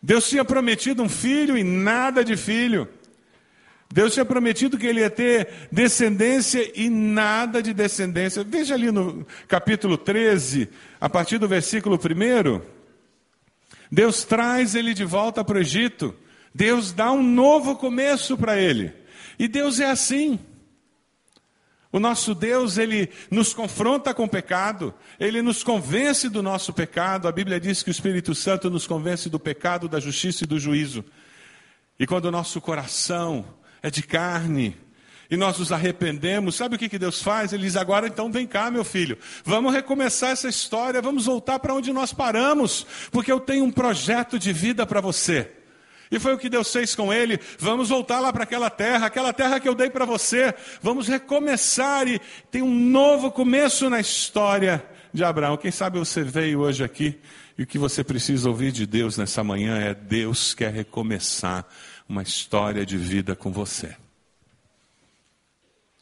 Deus 0.00 0.28
tinha 0.28 0.44
prometido 0.44 1.02
um 1.02 1.08
filho 1.08 1.58
e 1.58 1.64
nada 1.64 2.24
de 2.24 2.36
filho. 2.36 2.88
Deus 3.92 4.14
tinha 4.14 4.24
prometido 4.24 4.78
que 4.78 4.86
ele 4.86 5.00
ia 5.00 5.10
ter 5.10 5.48
descendência 5.72 6.70
e 6.76 6.88
nada 6.88 7.60
de 7.60 7.74
descendência. 7.74 8.44
Veja 8.44 8.74
ali 8.74 8.92
no 8.92 9.26
capítulo 9.48 9.98
13, 9.98 10.68
a 11.00 11.10
partir 11.10 11.38
do 11.38 11.48
versículo 11.48 11.96
1. 11.96 12.60
Deus 13.90 14.22
traz 14.22 14.76
ele 14.76 14.94
de 14.94 15.04
volta 15.04 15.42
para 15.42 15.58
o 15.58 15.60
Egito. 15.60 16.14
Deus 16.54 16.92
dá 16.92 17.10
um 17.10 17.24
novo 17.24 17.74
começo 17.74 18.38
para 18.38 18.56
ele. 18.56 18.92
E 19.36 19.48
Deus 19.48 19.80
é 19.80 19.90
assim. 19.90 20.38
O 21.94 22.00
nosso 22.00 22.34
Deus, 22.34 22.76
ele 22.76 23.08
nos 23.30 23.54
confronta 23.54 24.12
com 24.12 24.24
o 24.24 24.28
pecado, 24.28 24.92
ele 25.20 25.40
nos 25.40 25.62
convence 25.62 26.28
do 26.28 26.42
nosso 26.42 26.72
pecado. 26.72 27.28
A 27.28 27.30
Bíblia 27.30 27.60
diz 27.60 27.84
que 27.84 27.88
o 27.88 27.92
Espírito 27.92 28.34
Santo 28.34 28.68
nos 28.68 28.84
convence 28.84 29.30
do 29.30 29.38
pecado, 29.38 29.88
da 29.88 30.00
justiça 30.00 30.42
e 30.42 30.46
do 30.48 30.58
juízo. 30.58 31.04
E 31.96 32.04
quando 32.04 32.24
o 32.24 32.32
nosso 32.32 32.60
coração 32.60 33.46
é 33.80 33.92
de 33.92 34.02
carne, 34.02 34.76
e 35.30 35.36
nós 35.36 35.56
nos 35.60 35.70
arrependemos, 35.70 36.56
sabe 36.56 36.74
o 36.74 36.78
que, 36.80 36.88
que 36.88 36.98
Deus 36.98 37.22
faz? 37.22 37.52
Ele 37.52 37.62
diz: 37.62 37.76
agora 37.76 38.08
então 38.08 38.28
vem 38.28 38.44
cá, 38.44 38.72
meu 38.72 38.82
filho, 38.82 39.16
vamos 39.44 39.72
recomeçar 39.72 40.30
essa 40.30 40.48
história, 40.48 41.00
vamos 41.00 41.26
voltar 41.26 41.60
para 41.60 41.74
onde 41.74 41.92
nós 41.92 42.12
paramos, 42.12 42.84
porque 43.12 43.30
eu 43.30 43.38
tenho 43.38 43.64
um 43.64 43.70
projeto 43.70 44.36
de 44.36 44.52
vida 44.52 44.84
para 44.84 45.00
você. 45.00 45.48
E 46.14 46.20
foi 46.20 46.32
o 46.32 46.38
que 46.38 46.48
Deus 46.48 46.72
fez 46.72 46.94
com 46.94 47.12
ele. 47.12 47.40
Vamos 47.58 47.88
voltar 47.88 48.20
lá 48.20 48.32
para 48.32 48.44
aquela 48.44 48.70
terra, 48.70 49.06
aquela 49.06 49.32
terra 49.32 49.58
que 49.58 49.68
eu 49.68 49.74
dei 49.74 49.90
para 49.90 50.04
você. 50.04 50.54
Vamos 50.80 51.08
recomeçar 51.08 52.06
e 52.06 52.20
tem 52.52 52.62
um 52.62 52.72
novo 52.72 53.32
começo 53.32 53.90
na 53.90 53.98
história 53.98 54.80
de 55.12 55.24
Abraão. 55.24 55.56
Quem 55.56 55.72
sabe 55.72 55.98
você 55.98 56.22
veio 56.22 56.60
hoje 56.60 56.84
aqui 56.84 57.18
e 57.58 57.64
o 57.64 57.66
que 57.66 57.78
você 57.78 58.04
precisa 58.04 58.48
ouvir 58.48 58.70
de 58.70 58.86
Deus 58.86 59.18
nessa 59.18 59.42
manhã 59.42 59.76
é: 59.76 59.92
Deus 59.92 60.54
quer 60.54 60.72
recomeçar 60.72 61.66
uma 62.08 62.22
história 62.22 62.86
de 62.86 62.96
vida 62.96 63.34
com 63.34 63.50
você. 63.50 63.96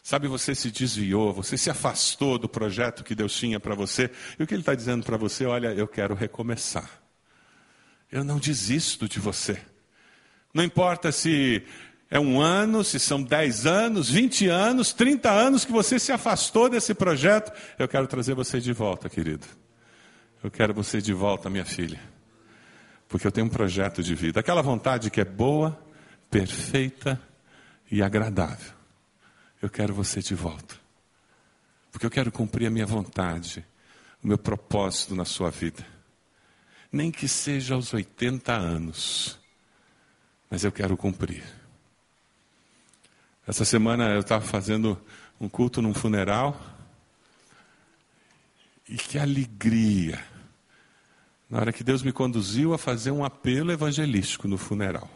Sabe, 0.03 0.29
você 0.29 0.55
se 0.55 0.70
desviou, 0.70 1.33
você 1.33 1.57
se 1.57 1.70
afastou 1.70 2.37
do 2.37 2.51
projeto 2.51 3.03
que 3.03 3.14
Deus 3.14 3.35
tinha 3.35 3.59
para 3.59 3.75
você, 3.75 4.11
e 4.38 4.42
o 4.42 4.46
que 4.46 4.53
Ele 4.53 4.61
está 4.61 4.75
dizendo 4.75 5.07
para 5.07 5.16
você? 5.16 5.46
Olha, 5.46 5.68
eu 5.68 5.88
quero 5.88 6.14
recomeçar. 6.14 7.01
Eu 8.11 8.22
não 8.22 8.37
desisto 8.38 9.09
de 9.09 9.18
você. 9.18 9.71
Não 10.53 10.62
importa 10.62 11.11
se 11.11 11.65
é 12.11 12.21
um 12.21 12.41
ano, 12.41 12.85
se 12.85 12.99
são 12.99 13.23
10 13.23 13.67
anos, 13.67 14.11
20 14.11 14.47
anos, 14.47 14.93
30 14.93 15.31
anos 15.31 15.65
que 15.65 15.73
você 15.73 15.99
se 15.99 16.12
afastou 16.12 16.69
desse 16.69 16.93
projeto, 16.93 17.51
eu 17.79 17.88
quero 17.88 18.07
trazer 18.07 18.35
você 18.35 18.61
de 18.61 18.73
volta, 18.73 19.09
querido. 19.09 19.47
Eu 20.45 20.51
quero 20.51 20.75
você 20.75 21.01
de 21.01 21.15
volta, 21.15 21.49
minha 21.49 21.65
filha. 21.65 22.01
Porque 23.09 23.27
eu 23.27 23.33
tenho 23.33 23.47
um 23.47 23.51
projeto 23.51 24.03
de 24.03 24.15
vida. 24.15 24.41
Aquela 24.41 24.61
vontade 24.61 25.11
que 25.11 25.21
é 25.21 25.25
boa, 25.25 25.83
perfeita 26.31 27.19
e 27.91 28.03
agradável. 28.03 28.73
Eu 29.62 29.71
quero 29.71 29.95
você 29.95 30.21
de 30.21 30.35
volta. 30.35 30.75
Porque 31.91 32.05
eu 32.05 32.11
quero 32.11 32.33
cumprir 32.33 32.67
a 32.67 32.71
minha 32.71 32.87
vontade, 32.87 33.65
o 34.23 34.27
meu 34.27 34.37
propósito 34.37 35.15
na 35.15 35.25
sua 35.25 35.51
vida. 35.51 35.87
Nem 36.91 37.11
que 37.11 37.29
seja 37.29 37.75
aos 37.75 37.95
80 37.95 38.53
anos, 38.53 39.38
mas 40.53 40.65
eu 40.65 40.71
quero 40.71 40.99
cumprir. 40.99 41.43
Essa 43.47 43.65
semana 43.65 44.11
eu 44.11 44.21
estava 44.21 44.45
fazendo 44.45 45.01
um 45.41 45.49
culto 45.49 45.81
num 45.81 45.95
funeral. 45.95 46.61
E 48.87 48.99
que 48.99 49.19
alegria! 49.19 50.23
Na 51.49 51.59
hora 51.59 51.73
que 51.73 51.83
Deus 51.83 52.03
me 52.03 52.12
conduziu 52.12 52.75
a 52.75 52.79
fazer 52.79 53.11
um 53.11 53.25
apelo 53.25 53.73
evangelístico 53.73 54.47
no 54.47 54.59
funeral. 54.59 55.09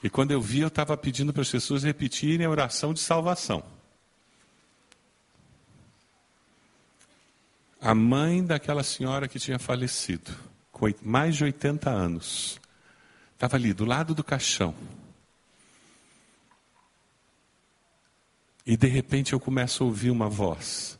E 0.00 0.08
quando 0.08 0.30
eu 0.30 0.40
vi, 0.40 0.60
eu 0.60 0.68
estava 0.68 0.96
pedindo 0.96 1.32
para 1.32 1.42
as 1.42 1.50
pessoas 1.50 1.82
repetirem 1.82 2.46
a 2.46 2.50
oração 2.50 2.94
de 2.94 3.00
salvação. 3.00 3.64
A 7.80 7.96
mãe 7.96 8.44
daquela 8.44 8.84
senhora 8.84 9.26
que 9.26 9.40
tinha 9.40 9.58
falecido, 9.58 10.30
com 10.70 10.86
mais 11.02 11.34
de 11.34 11.42
80 11.42 11.90
anos, 11.90 12.60
estava 13.44 13.56
ali 13.56 13.74
do 13.74 13.84
lado 13.84 14.14
do 14.14 14.24
caixão. 14.24 14.74
E 18.66 18.74
de 18.74 18.86
repente 18.86 19.34
eu 19.34 19.40
começo 19.40 19.82
a 19.82 19.86
ouvir 19.86 20.10
uma 20.10 20.30
voz 20.30 20.98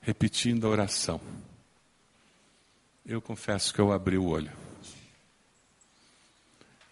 repetindo 0.00 0.66
a 0.66 0.70
oração. 0.70 1.20
Eu 3.06 3.22
confesso 3.22 3.72
que 3.72 3.80
eu 3.80 3.92
abri 3.92 4.18
o 4.18 4.26
olho. 4.26 4.50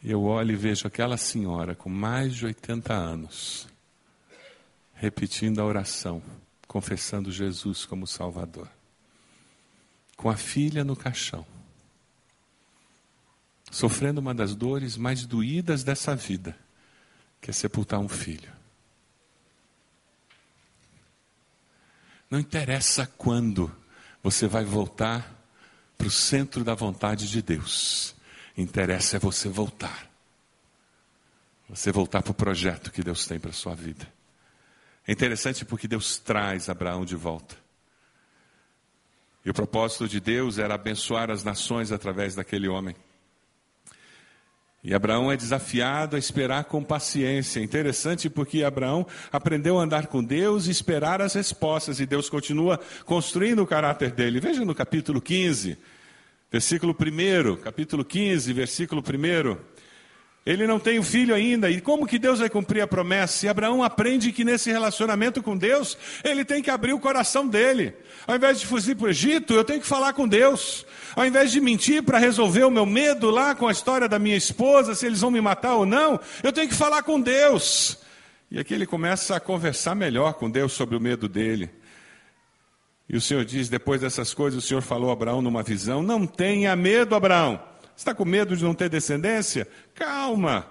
Eu 0.05 0.23
olho 0.23 0.53
e 0.53 0.57
vejo 0.57 0.87
aquela 0.87 1.17
senhora 1.17 1.75
com 1.75 1.91
mais 1.91 2.35
de 2.35 2.47
80 2.47 2.93
anos, 2.93 3.69
repetindo 4.95 5.61
a 5.61 5.65
oração, 5.65 6.23
confessando 6.69 7.31
Jesus 7.31 7.85
como 7.85 8.07
Salvador, 8.07 8.69
com 10.17 10.31
a 10.31 10.37
filha 10.37 10.85
no 10.85 10.97
caixão, 10.97 11.47
sofrendo 13.73 14.21
uma 14.21 14.35
das 14.35 14.55
dores 14.55 14.99
mais 14.99 15.25
doídas 15.25 15.83
dessa 15.83 16.15
vida, 16.15 16.55
que 17.41 17.49
é 17.49 17.55
sepultar 17.55 17.99
um 17.99 18.09
filho. 18.09 18.53
Não 22.31 22.39
interessa 22.39 23.07
quando 23.17 23.75
você 24.23 24.47
vai 24.47 24.63
voltar 24.63 25.43
para 25.97 26.07
o 26.07 26.11
centro 26.11 26.63
da 26.63 26.75
vontade 26.75 27.29
de 27.29 27.41
Deus. 27.41 28.15
Interessa 28.57 29.17
é 29.17 29.19
você 29.19 29.49
voltar. 29.49 30.07
Você 31.71 31.91
voltar 31.91 32.23
para 32.23 32.33
o 32.33 32.35
projeto 32.35 32.93
que 32.93 33.03
Deus 33.03 33.27
tem 33.27 33.41
para 33.41 33.51
a 33.51 33.55
sua 33.55 33.75
vida. 33.75 34.07
É 35.09 35.13
interessante 35.13 35.65
porque 35.65 35.89
Deus 35.89 36.19
traz 36.19 36.69
Abraão 36.69 37.07
de 37.07 37.17
volta. 37.17 37.57
E 39.47 39.51
o 39.51 39.55
propósito 39.55 40.07
de 40.07 40.21
Deus 40.21 40.59
era 40.59 40.75
abençoar 40.75 41.31
as 41.31 41.43
nações 41.43 41.91
através 41.91 42.35
daquele 42.35 42.69
homem. 42.69 42.95
E 44.85 44.93
Abraão 44.93 45.31
é 45.31 45.37
desafiado 45.37 46.17
a 46.17 46.19
esperar 46.19 46.65
com 46.65 46.83
paciência. 46.83 47.61
Interessante 47.61 48.29
porque 48.29 48.65
Abraão 48.65 49.07
aprendeu 49.31 49.79
a 49.79 49.83
andar 49.83 50.09
com 50.09 50.25
Deus 50.25 50.67
e 50.67 50.73
esperar 50.73 51.23
as 51.23 51.35
respostas, 51.35 52.01
e 52.01 52.07
Deus 52.07 52.29
continua 52.29 52.81
construindo 53.05 53.63
o 53.63 53.67
caráter 53.67 54.11
dele. 54.11 54.41
Veja 54.41 54.65
no 54.65 54.75
capítulo 54.75 55.21
15, 55.21 55.79
versículo 56.51 56.97
1, 57.01 57.57
capítulo 57.59 58.05
15, 58.05 58.53
versículo 58.53 59.03
1. 59.03 59.72
Ele 60.45 60.67
não 60.67 60.81
tem 60.81 60.99
o 60.99 61.03
um 61.03 61.05
filho 61.05 61.33
ainda, 61.33 61.71
e 61.71 61.81
como 61.81 62.07
que 62.07 62.19
Deus 62.19 62.41
vai 62.41 62.51
cumprir 62.51 62.81
a 62.81 62.87
promessa? 62.87 63.47
E 63.47 63.49
Abraão 63.49 63.83
aprende 63.83 64.33
que 64.33 64.45
nesse 64.45 64.73
relacionamento 64.73 65.41
com 65.41 65.57
Deus, 65.57 65.97
ele 66.25 66.45
tem 66.45 66.61
que 66.61 66.71
abrir 66.71 66.93
o 66.93 66.99
coração 66.99 67.47
dele. 67.47 67.95
Ao 68.27 68.35
invés 68.35 68.59
de 68.59 68.67
fugir 68.67 68.97
para 68.97 69.07
o 69.07 69.11
Egito, 69.11 69.55
eu 69.55 69.63
tenho 69.63 69.81
que 69.81 69.87
falar 69.87 70.13
com 70.15 70.27
Deus. 70.27 70.85
Ao 71.15 71.25
invés 71.25 71.53
de 71.53 71.61
mentir 71.61 72.03
para 72.03 72.19
resolver 72.19 72.65
o 72.65 72.71
meu 72.73 72.85
medo 72.85 73.31
lá 73.31 73.55
com 73.55 73.69
a 73.69 73.73
história 73.73 74.09
da 74.09 74.19
minha 74.19 74.37
esposa, 74.37 74.97
se 74.97 75.07
eles 75.07 75.21
vão 75.21 75.31
me 75.31 75.41
matar 75.41 75.77
ou 75.77 75.87
não, 75.87 76.19
eu 76.43 76.53
tenho 76.53 76.69
que 76.69 76.75
falar 76.75 77.05
com 77.05 77.21
Deus. 77.21 77.99
E 78.51 78.59
aqui 78.59 78.75
ele 78.75 78.87
começa 78.87 79.37
a 79.37 79.41
conversar 79.41 79.95
melhor 79.95 80.35
com 80.35 80.51
Deus 80.51 80.73
sobre 80.73 80.97
o 80.97 81.01
medo 81.01 81.29
dele. 81.29 81.71
E 83.09 83.17
o 83.17 83.21
Senhor 83.21 83.45
diz: 83.45 83.69
depois 83.69 84.01
dessas 84.01 84.35
coisas, 84.35 84.65
o 84.65 84.67
Senhor 84.67 84.83
falou 84.83 85.11
a 85.11 85.13
Abraão 85.13 85.41
numa 85.41 85.63
visão: 85.63 86.03
Não 86.03 86.27
tenha 86.27 86.75
medo, 86.75 87.15
Abraão. 87.15 87.72
Está 88.03 88.13
com 88.13 88.25
medo 88.25 88.57
de 88.57 88.65
não 88.65 88.75
ter 88.75 88.89
descendência? 88.89 89.65
Calma. 89.95 90.67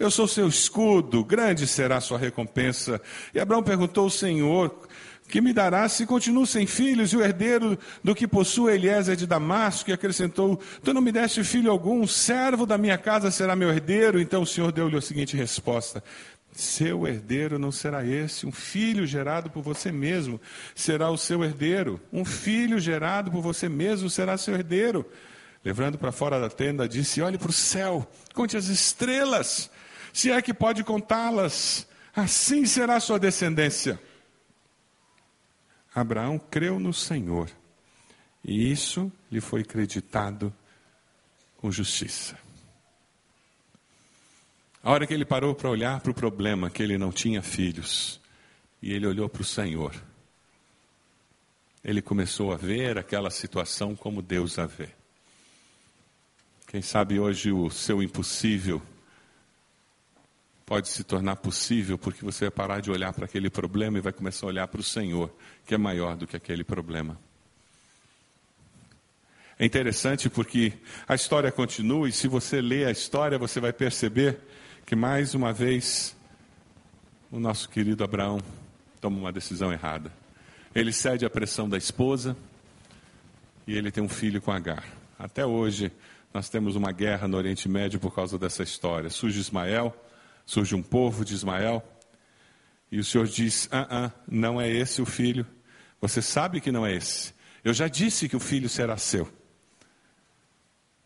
Eu 0.00 0.10
sou 0.10 0.26
seu 0.26 0.48
escudo, 0.48 1.24
grande 1.24 1.64
será 1.64 2.00
sua 2.00 2.18
recompensa. 2.18 3.00
E 3.32 3.38
Abraão 3.38 3.62
perguntou 3.62 4.02
ao 4.02 4.10
Senhor: 4.10 4.88
Que 5.28 5.40
me 5.40 5.52
dará 5.52 5.88
se 5.88 6.04
continuo 6.04 6.44
sem 6.44 6.66
filhos? 6.66 7.12
E 7.12 7.16
o 7.16 7.22
herdeiro 7.22 7.78
do 8.02 8.16
que 8.16 8.26
possui 8.26 8.74
Eliezer 8.74 9.14
de 9.14 9.28
Damasco, 9.28 9.90
e 9.90 9.92
acrescentou: 9.92 10.60
Tu 10.82 10.92
não 10.92 11.00
me 11.00 11.12
deste 11.12 11.44
filho 11.44 11.70
algum, 11.70 12.04
servo 12.04 12.66
da 12.66 12.76
minha 12.76 12.98
casa 12.98 13.30
será 13.30 13.54
meu 13.54 13.70
herdeiro. 13.70 14.20
Então 14.20 14.42
o 14.42 14.46
Senhor 14.46 14.72
deu-lhe 14.72 14.96
a 14.96 15.00
seguinte 15.00 15.36
resposta: 15.36 16.02
seu 16.50 17.06
herdeiro 17.06 17.60
não 17.60 17.70
será 17.70 18.04
esse, 18.04 18.44
um 18.44 18.50
filho 18.50 19.06
gerado 19.06 19.50
por 19.50 19.62
você 19.62 19.92
mesmo 19.92 20.40
será 20.74 21.10
o 21.10 21.16
seu 21.16 21.44
herdeiro. 21.44 22.00
Um 22.12 22.24
filho 22.24 22.80
gerado 22.80 23.30
por 23.30 23.40
você 23.40 23.68
mesmo 23.68 24.10
será 24.10 24.36
seu 24.36 24.54
herdeiro. 24.54 25.06
Levando 25.64 25.96
para 25.96 26.10
fora 26.10 26.40
da 26.40 26.48
tenda, 26.48 26.88
disse: 26.88 27.22
Olhe 27.22 27.38
para 27.38 27.50
o 27.50 27.52
céu, 27.52 28.10
conte 28.34 28.56
as 28.56 28.66
estrelas, 28.66 29.70
se 30.12 30.30
é 30.30 30.42
que 30.42 30.52
pode 30.52 30.82
contá-las, 30.82 31.86
assim 32.14 32.66
será 32.66 32.98
sua 32.98 33.18
descendência. 33.18 34.00
Abraão 35.94 36.38
creu 36.38 36.80
no 36.80 36.92
Senhor, 36.92 37.50
e 38.44 38.72
isso 38.72 39.12
lhe 39.30 39.40
foi 39.40 39.62
creditado 39.62 40.52
com 41.58 41.70
justiça. 41.70 42.36
A 44.82 44.90
hora 44.90 45.06
que 45.06 45.14
ele 45.14 45.24
parou 45.24 45.54
para 45.54 45.70
olhar 45.70 46.00
para 46.00 46.10
o 46.10 46.14
problema, 46.14 46.68
que 46.68 46.82
ele 46.82 46.98
não 46.98 47.12
tinha 47.12 47.40
filhos, 47.40 48.20
e 48.82 48.92
ele 48.92 49.06
olhou 49.06 49.28
para 49.28 49.42
o 49.42 49.44
Senhor, 49.44 49.94
ele 51.84 52.02
começou 52.02 52.52
a 52.52 52.56
ver 52.56 52.98
aquela 52.98 53.30
situação 53.30 53.94
como 53.94 54.20
Deus 54.20 54.58
a 54.58 54.66
vê. 54.66 55.01
Quem 56.72 56.80
sabe 56.80 57.20
hoje 57.20 57.52
o 57.52 57.68
seu 57.68 58.02
impossível 58.02 58.80
pode 60.64 60.88
se 60.88 61.04
tornar 61.04 61.36
possível 61.36 61.98
porque 61.98 62.24
você 62.24 62.46
vai 62.46 62.50
parar 62.50 62.80
de 62.80 62.90
olhar 62.90 63.12
para 63.12 63.26
aquele 63.26 63.50
problema 63.50 63.98
e 63.98 64.00
vai 64.00 64.10
começar 64.10 64.46
a 64.46 64.48
olhar 64.48 64.66
para 64.68 64.80
o 64.80 64.82
Senhor, 64.82 65.30
que 65.66 65.74
é 65.74 65.76
maior 65.76 66.16
do 66.16 66.26
que 66.26 66.34
aquele 66.34 66.64
problema. 66.64 67.20
É 69.58 69.66
interessante 69.66 70.30
porque 70.30 70.72
a 71.06 71.14
história 71.14 71.52
continua 71.52 72.08
e 72.08 72.12
se 72.12 72.26
você 72.26 72.62
ler 72.62 72.86
a 72.86 72.90
história, 72.90 73.38
você 73.38 73.60
vai 73.60 73.74
perceber 73.74 74.38
que 74.86 74.96
mais 74.96 75.34
uma 75.34 75.52
vez 75.52 76.16
o 77.30 77.38
nosso 77.38 77.68
querido 77.68 78.02
Abraão 78.02 78.40
toma 78.98 79.18
uma 79.18 79.30
decisão 79.30 79.70
errada. 79.70 80.10
Ele 80.74 80.90
cede 80.90 81.26
à 81.26 81.28
pressão 81.28 81.68
da 81.68 81.76
esposa 81.76 82.34
e 83.66 83.76
ele 83.76 83.92
tem 83.92 84.02
um 84.02 84.08
filho 84.08 84.40
com 84.40 84.50
Agar. 84.50 84.82
Até 85.18 85.44
hoje, 85.44 85.92
nós 86.32 86.48
temos 86.48 86.76
uma 86.76 86.92
guerra 86.92 87.28
no 87.28 87.36
Oriente 87.36 87.68
Médio 87.68 88.00
por 88.00 88.14
causa 88.14 88.38
dessa 88.38 88.62
história. 88.62 89.10
Surge 89.10 89.38
Ismael, 89.38 89.94
surge 90.46 90.74
um 90.74 90.82
povo 90.82 91.24
de 91.24 91.34
Ismael, 91.34 91.82
e 92.90 92.98
o 92.98 93.04
Senhor 93.04 93.26
diz: 93.26 93.68
ah, 93.70 93.86
ah, 93.90 94.10
não 94.28 94.60
é 94.60 94.70
esse 94.70 95.00
o 95.00 95.06
filho. 95.06 95.46
Você 96.00 96.20
sabe 96.20 96.60
que 96.60 96.70
não 96.70 96.86
é 96.86 96.94
esse. 96.94 97.32
Eu 97.64 97.72
já 97.72 97.88
disse 97.88 98.28
que 98.28 98.36
o 98.36 98.40
filho 98.40 98.68
será 98.68 98.96
seu. 98.96 99.26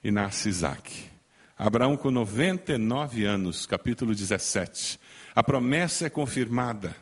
E 0.03 0.11
nasce 0.11 0.49
Isaac. 0.49 1.11
Abraão, 1.57 1.97
com 1.97 2.11
99 2.11 3.25
anos, 3.25 3.67
capítulo 3.67 4.15
17. 4.15 4.99
A 5.35 5.43
promessa 5.43 6.07
é 6.07 6.11
confirmada. 6.11 6.95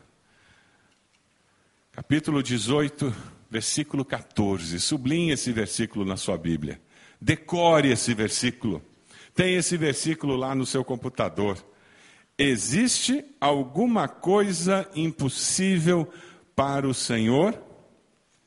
Capítulo 1.91 2.43
18, 2.43 3.13
versículo 3.49 4.03
14. 4.03 4.79
Sublinhe 4.79 5.31
esse 5.31 5.51
versículo 5.51 6.05
na 6.05 6.17
sua 6.17 6.37
Bíblia. 6.37 6.79
Decore 7.25 7.89
esse 7.89 8.13
versículo. 8.13 8.83
Tem 9.33 9.55
esse 9.55 9.75
versículo 9.77 10.35
lá 10.35 10.53
no 10.53 10.63
seu 10.63 10.85
computador. 10.85 11.57
Existe 12.37 13.25
alguma 13.41 14.07
coisa 14.07 14.87
impossível 14.95 16.07
para 16.55 16.87
o 16.87 16.93
Senhor? 16.93 17.57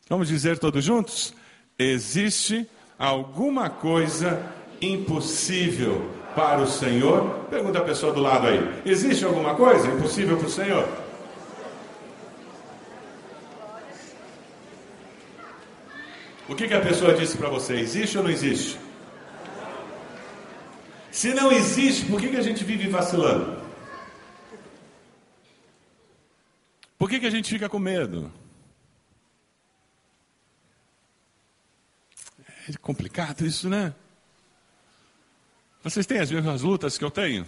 Vamos 0.09 0.29
dizer 0.29 0.61
todos 0.61 0.85
juntos? 0.85 1.35
Existe 1.77 2.71
alguma 2.97 3.69
coisa 3.69 4.41
impossível 4.81 6.09
para 6.37 6.62
o 6.62 6.69
Senhor? 6.69 7.47
Pergunta 7.51 7.81
a 7.81 7.85
pessoa 7.85 8.12
do 8.12 8.21
lado 8.21 8.47
aí: 8.47 8.61
existe 8.85 9.25
alguma 9.25 9.57
coisa 9.57 9.88
impossível 9.88 10.37
para 10.37 10.47
o 10.47 10.51
Senhor? 10.51 11.08
O 16.49 16.55
que, 16.55 16.67
que 16.67 16.75
a 16.75 16.81
pessoa 16.81 17.15
disse 17.15 17.37
para 17.37 17.51
você? 17.51 17.75
Existe 17.75 18.17
ou 18.17 18.25
não 18.25 18.31
existe? 18.31 18.79
Se 21.11 21.35
não 21.35 21.53
existe, 21.53 22.07
por 22.07 22.19
que, 22.21 22.29
que 22.29 22.37
a 22.37 22.43
gente 22.43 22.65
vive 22.65 22.89
vacilando? 22.89 23.63
Por 26.99 27.11
que, 27.11 27.21
que 27.21 27.27
a 27.27 27.31
gente 27.31 27.51
fica 27.51 27.69
com 27.69 27.79
medo? 27.79 28.33
É 32.69 32.77
complicado 32.81 33.47
isso, 33.47 33.69
né? 33.69 33.95
Vocês 35.83 36.07
têm 36.07 36.19
as 36.19 36.31
mesmas 36.31 36.63
lutas 36.63 36.97
que 36.97 37.05
eu 37.05 37.11
tenho? 37.11 37.47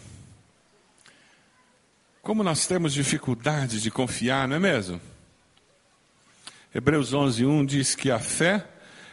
Como 2.23 2.43
nós 2.43 2.67
temos 2.67 2.93
dificuldade 2.93 3.81
de 3.81 3.91
confiar, 3.91 4.47
não 4.47 4.57
é 4.57 4.59
mesmo? 4.59 5.01
Hebreus 6.75 7.13
11:1 7.13 7.67
diz 7.67 7.95
que 7.95 8.11
a 8.11 8.19
fé 8.19 8.67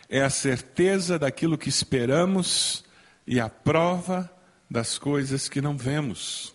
é 0.10 0.22
a 0.22 0.30
certeza 0.30 1.20
daquilo 1.20 1.58
que 1.58 1.70
esperamos 1.70 2.84
e 3.26 3.40
a 3.40 3.50
prova 3.50 4.32
das 4.70 4.98
coisas 4.98 5.50
que 5.50 5.62
não 5.62 5.78
vemos. 5.78 6.54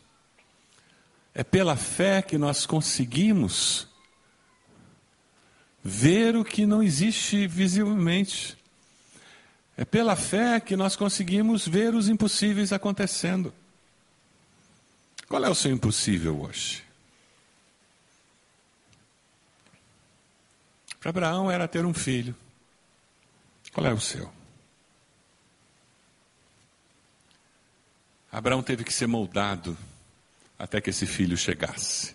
É 1.34 1.42
pela 1.42 1.76
fé 1.76 2.22
que 2.22 2.36
nós 2.36 2.66
conseguimos 2.66 3.88
ver 5.82 6.36
o 6.36 6.44
que 6.44 6.66
não 6.66 6.82
existe 6.82 7.46
visivelmente. 7.46 8.56
É 9.76 9.84
pela 9.84 10.14
fé 10.14 10.60
que 10.60 10.76
nós 10.76 10.94
conseguimos 10.94 11.66
ver 11.66 11.94
os 11.94 12.08
impossíveis 12.08 12.72
acontecendo. 12.72 13.52
Qual 15.28 15.42
é 15.44 15.48
o 15.48 15.54
seu 15.54 15.72
impossível 15.72 16.42
hoje? 16.42 16.84
Para 21.00 21.10
Abraão 21.10 21.50
era 21.50 21.66
ter 21.66 21.84
um 21.84 21.94
filho. 21.94 22.34
Qual 23.72 23.86
é 23.86 23.92
o 23.92 24.00
seu? 24.00 24.30
Abraão 28.30 28.62
teve 28.62 28.84
que 28.84 28.92
ser 28.92 29.06
moldado 29.06 29.76
até 30.58 30.80
que 30.80 30.90
esse 30.90 31.06
filho 31.06 31.36
chegasse. 31.36 32.14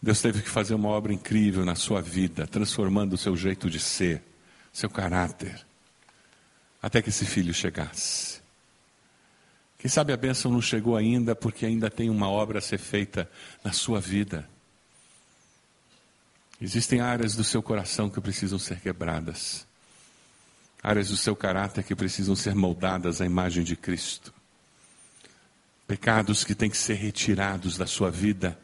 Deus 0.00 0.22
teve 0.22 0.42
que 0.42 0.48
fazer 0.48 0.74
uma 0.74 0.88
obra 0.88 1.12
incrível 1.12 1.64
na 1.64 1.74
sua 1.74 2.00
vida, 2.00 2.46
transformando 2.46 3.14
o 3.14 3.18
seu 3.18 3.36
jeito 3.36 3.68
de 3.68 3.80
ser, 3.80 4.22
seu 4.72 4.88
caráter, 4.88 5.66
até 6.80 7.02
que 7.02 7.08
esse 7.08 7.26
filho 7.26 7.52
chegasse. 7.52 8.40
Quem 9.78 9.90
sabe 9.90 10.12
a 10.12 10.16
bênção 10.16 10.50
não 10.50 10.62
chegou 10.62 10.96
ainda 10.96 11.34
porque 11.34 11.66
ainda 11.66 11.90
tem 11.90 12.10
uma 12.10 12.28
obra 12.28 12.58
a 12.58 12.62
ser 12.62 12.78
feita 12.78 13.30
na 13.62 13.72
sua 13.72 14.00
vida. 14.00 14.48
Existem 16.60 17.00
áreas 17.00 17.36
do 17.36 17.44
seu 17.44 17.62
coração 17.62 18.10
que 18.10 18.20
precisam 18.20 18.58
ser 18.58 18.80
quebradas, 18.80 19.66
áreas 20.82 21.08
do 21.08 21.16
seu 21.16 21.36
caráter 21.36 21.84
que 21.84 21.94
precisam 21.94 22.34
ser 22.34 22.54
moldadas 22.54 23.20
à 23.20 23.26
imagem 23.26 23.62
de 23.62 23.76
Cristo, 23.76 24.34
pecados 25.86 26.42
que 26.42 26.54
têm 26.54 26.68
que 26.68 26.76
ser 26.76 26.94
retirados 26.94 27.76
da 27.76 27.86
sua 27.86 28.10
vida. 28.10 28.58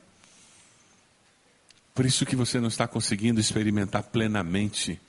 Por 1.94 2.04
isso 2.04 2.26
que 2.26 2.34
você 2.34 2.58
não 2.58 2.66
está 2.66 2.88
conseguindo 2.88 3.40
experimentar 3.40 4.02
plenamente 4.02 5.00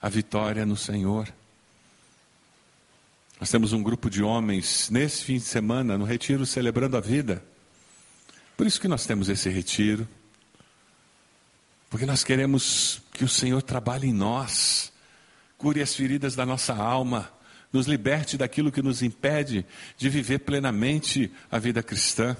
a 0.00 0.08
vitória 0.08 0.66
no 0.66 0.76
Senhor. 0.76 1.32
Nós 3.38 3.50
temos 3.50 3.72
um 3.72 3.82
grupo 3.82 4.10
de 4.10 4.22
homens 4.22 4.90
nesse 4.90 5.24
fim 5.24 5.34
de 5.34 5.44
semana 5.44 5.96
no 5.96 6.04
retiro 6.04 6.44
celebrando 6.44 6.96
a 6.96 7.00
vida. 7.00 7.44
Por 8.56 8.66
isso 8.66 8.80
que 8.80 8.88
nós 8.88 9.06
temos 9.06 9.28
esse 9.28 9.48
retiro. 9.48 10.08
Porque 11.92 12.06
nós 12.06 12.24
queremos 12.24 13.02
que 13.12 13.22
o 13.22 13.28
Senhor 13.28 13.60
trabalhe 13.60 14.08
em 14.08 14.14
nós, 14.14 14.90
cure 15.58 15.82
as 15.82 15.94
feridas 15.94 16.34
da 16.34 16.46
nossa 16.46 16.74
alma, 16.74 17.30
nos 17.70 17.86
liberte 17.86 18.38
daquilo 18.38 18.72
que 18.72 18.80
nos 18.80 19.02
impede 19.02 19.66
de 19.98 20.08
viver 20.08 20.38
plenamente 20.38 21.30
a 21.50 21.58
vida 21.58 21.82
cristã. 21.82 22.34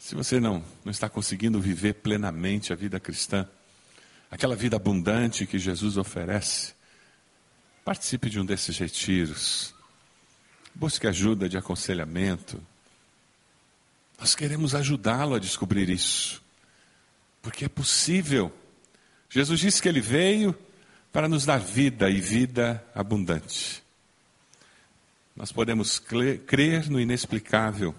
Se 0.00 0.16
você 0.16 0.40
não, 0.40 0.64
não 0.84 0.90
está 0.90 1.08
conseguindo 1.08 1.60
viver 1.60 1.94
plenamente 1.94 2.72
a 2.72 2.76
vida 2.76 2.98
cristã, 2.98 3.48
aquela 4.28 4.56
vida 4.56 4.74
abundante 4.74 5.46
que 5.46 5.60
Jesus 5.60 5.96
oferece, 5.96 6.74
participe 7.84 8.28
de 8.28 8.40
um 8.40 8.44
desses 8.44 8.76
retiros. 8.76 9.72
Busque 10.74 11.06
ajuda 11.06 11.48
de 11.48 11.56
aconselhamento. 11.56 12.60
Nós 14.20 14.34
queremos 14.34 14.74
ajudá-lo 14.74 15.34
a 15.34 15.38
descobrir 15.38 15.88
isso, 15.88 16.42
porque 17.40 17.64
é 17.64 17.68
possível. 17.70 18.52
Jesus 19.30 19.58
disse 19.58 19.80
que 19.80 19.88
ele 19.88 20.02
veio 20.02 20.54
para 21.10 21.26
nos 21.26 21.46
dar 21.46 21.58
vida 21.58 22.10
e 22.10 22.20
vida 22.20 22.84
abundante. 22.94 23.82
Nós 25.34 25.50
podemos 25.50 25.98
crer 25.98 26.90
no 26.90 27.00
inexplicável 27.00 27.94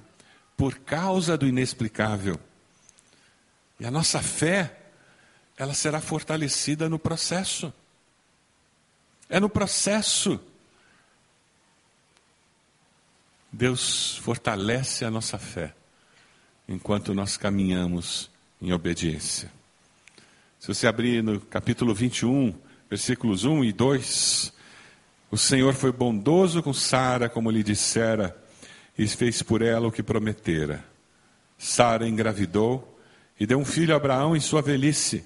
por 0.56 0.78
causa 0.78 1.36
do 1.36 1.48
inexplicável. 1.48 2.40
E 3.80 3.86
a 3.88 3.90
nossa 3.90 4.22
fé, 4.22 4.78
ela 5.58 5.74
será 5.74 6.00
fortalecida 6.00 6.88
no 6.88 7.00
processo. 7.00 7.74
É 9.28 9.40
no 9.40 9.50
processo. 9.50 10.40
Deus 13.52 14.18
fortalece 14.18 15.04
a 15.04 15.10
nossa 15.10 15.40
fé 15.40 15.74
enquanto 16.72 17.14
nós 17.14 17.36
caminhamos 17.36 18.30
em 18.62 18.72
obediência. 18.72 19.52
Se 20.58 20.68
você 20.68 20.88
abrir 20.88 21.22
no 21.22 21.40
capítulo 21.40 21.94
21, 21.94 22.54
versículos 22.90 23.44
1 23.44 23.66
e 23.66 23.74
2, 23.74 24.54
o 25.30 25.38
Senhor 25.38 25.74
foi 25.74 25.92
bondoso 25.92 26.64
com 26.64 26.74
Sara, 26.74 27.28
como 27.28 27.52
lhe 27.52 27.62
dissera, 27.62 28.38
e 28.98 29.06
fez 29.08 29.42
por 29.44 29.62
ela 29.62 29.88
o 29.88 29.92
que 29.92 30.02
prometera. 30.02 30.84
Sara 31.58 32.08
engravidou 32.08 33.00
e 33.40 33.46
deu 33.46 33.60
um 33.60 33.66
filho 33.66 33.94
a 33.94 33.98
Abraão 33.98 34.36
em 34.36 34.40
sua 34.40 34.62
velhice, 34.62 35.26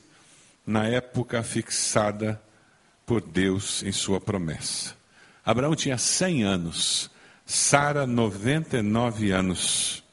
na 0.66 0.88
época 0.88 1.44
fixada 1.44 2.42
por 3.06 3.22
Deus 3.22 3.84
em 3.84 3.92
sua 3.92 4.20
promessa. 4.20 4.96
Abraão 5.46 5.76
tinha 5.76 5.98
100 5.98 6.44
anos, 6.44 7.12
Sara 7.46 8.08
99 8.08 9.32
anos. 9.32 10.05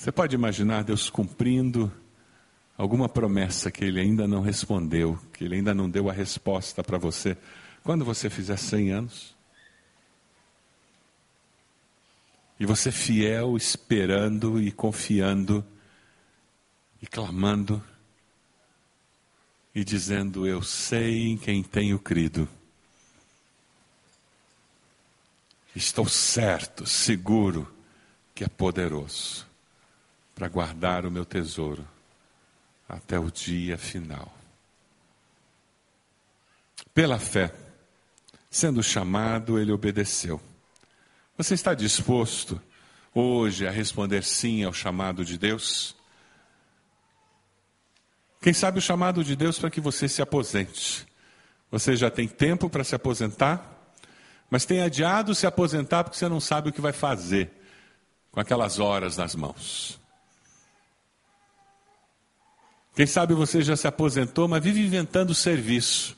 Você 0.00 0.10
pode 0.10 0.34
imaginar 0.34 0.82
Deus 0.82 1.10
cumprindo 1.10 1.92
alguma 2.74 3.06
promessa 3.06 3.70
que 3.70 3.84
ele 3.84 4.00
ainda 4.00 4.26
não 4.26 4.40
respondeu, 4.40 5.20
que 5.30 5.44
ele 5.44 5.56
ainda 5.56 5.74
não 5.74 5.90
deu 5.90 6.08
a 6.08 6.12
resposta 6.14 6.82
para 6.82 6.96
você, 6.96 7.36
quando 7.84 8.02
você 8.02 8.30
fizer 8.30 8.56
100 8.56 8.92
anos? 8.92 9.36
E 12.58 12.64
você 12.64 12.90
fiel, 12.90 13.58
esperando 13.58 14.58
e 14.58 14.72
confiando 14.72 15.62
e 17.02 17.06
clamando 17.06 17.84
e 19.74 19.84
dizendo: 19.84 20.46
Eu 20.46 20.62
sei 20.62 21.28
em 21.28 21.36
quem 21.36 21.62
tenho 21.62 21.98
crido. 21.98 22.48
Estou 25.76 26.08
certo, 26.08 26.86
seguro 26.86 27.70
que 28.34 28.42
é 28.42 28.48
poderoso 28.48 29.49
para 30.40 30.48
guardar 30.48 31.04
o 31.04 31.10
meu 31.10 31.26
tesouro 31.26 31.86
até 32.88 33.18
o 33.18 33.30
dia 33.30 33.76
final. 33.76 34.34
Pela 36.94 37.18
fé, 37.18 37.52
sendo 38.48 38.82
chamado, 38.82 39.58
ele 39.58 39.70
obedeceu. 39.70 40.40
Você 41.36 41.52
está 41.52 41.74
disposto 41.74 42.58
hoje 43.14 43.68
a 43.68 43.70
responder 43.70 44.24
sim 44.24 44.64
ao 44.64 44.72
chamado 44.72 45.26
de 45.26 45.36
Deus? 45.36 45.94
Quem 48.40 48.54
sabe 48.54 48.78
o 48.78 48.82
chamado 48.82 49.22
de 49.22 49.36
Deus 49.36 49.58
para 49.58 49.68
que 49.68 49.78
você 49.78 50.08
se 50.08 50.22
aposente. 50.22 51.06
Você 51.70 51.94
já 51.96 52.10
tem 52.10 52.26
tempo 52.26 52.70
para 52.70 52.82
se 52.82 52.94
aposentar, 52.94 53.92
mas 54.48 54.64
tem 54.64 54.80
adiado 54.80 55.34
se 55.34 55.46
aposentar 55.46 56.02
porque 56.02 56.16
você 56.16 56.30
não 56.30 56.40
sabe 56.40 56.70
o 56.70 56.72
que 56.72 56.80
vai 56.80 56.94
fazer 56.94 57.50
com 58.32 58.40
aquelas 58.40 58.78
horas 58.78 59.18
nas 59.18 59.34
mãos. 59.34 60.00
Quem 63.00 63.06
sabe 63.06 63.32
você 63.32 63.62
já 63.62 63.74
se 63.78 63.88
aposentou, 63.88 64.46
mas 64.46 64.62
vive 64.62 64.84
inventando 64.84 65.34
serviço. 65.34 66.14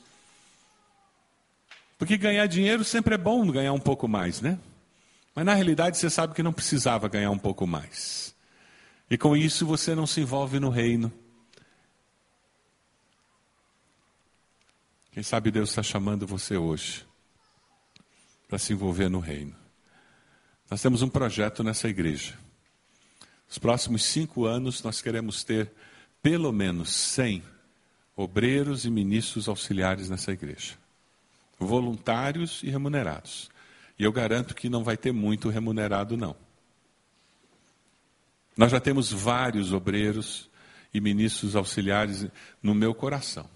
Porque 1.97 2.17
ganhar 2.17 2.45
dinheiro 2.45 2.83
sempre 2.83 3.15
é 3.15 3.17
bom 3.17 3.49
ganhar 3.49 3.71
um 3.71 3.79
pouco 3.79 4.05
mais, 4.05 4.41
né? 4.41 4.59
Mas 5.33 5.45
na 5.45 5.53
realidade 5.53 5.97
você 5.97 6.09
sabe 6.09 6.33
que 6.33 6.43
não 6.43 6.51
precisava 6.51 7.07
ganhar 7.07 7.31
um 7.31 7.37
pouco 7.37 7.65
mais. 7.65 8.35
E 9.09 9.17
com 9.17 9.37
isso 9.37 9.65
você 9.65 9.95
não 9.95 10.05
se 10.05 10.19
envolve 10.19 10.59
no 10.59 10.69
reino. 10.69 11.09
Quem 15.13 15.23
sabe 15.23 15.51
Deus 15.51 15.69
está 15.69 15.81
chamando 15.81 16.27
você 16.27 16.57
hoje 16.57 17.05
para 18.45 18.59
se 18.59 18.73
envolver 18.73 19.07
no 19.07 19.21
reino. 19.21 19.55
Nós 20.69 20.81
temos 20.81 21.01
um 21.01 21.07
projeto 21.07 21.63
nessa 21.63 21.87
igreja. 21.87 22.37
Nos 23.47 23.57
próximos 23.57 24.03
cinco 24.03 24.43
anos, 24.43 24.83
nós 24.83 25.01
queremos 25.01 25.45
ter 25.45 25.71
pelo 26.23 26.53
menos 26.53 26.89
100 26.89 27.43
obreiros 28.15 28.85
e 28.85 28.89
ministros 28.89 29.49
auxiliares 29.49 30.09
nessa 30.09 30.31
igreja, 30.31 30.75
voluntários 31.59 32.63
e 32.63 32.69
remunerados. 32.69 33.51
E 33.99 34.03
eu 34.03 34.11
garanto 34.11 34.55
que 34.55 34.69
não 34.69 34.83
vai 34.83 34.95
ter 34.95 35.11
muito 35.11 35.49
remunerado, 35.49 36.15
não. 36.15 36.35
Nós 38.55 38.71
já 38.71 38.79
temos 38.79 39.11
vários 39.11 39.73
obreiros 39.73 40.49
e 40.93 41.01
ministros 41.01 41.55
auxiliares 41.55 42.27
no 42.61 42.73
meu 42.73 42.93
coração. 42.93 43.49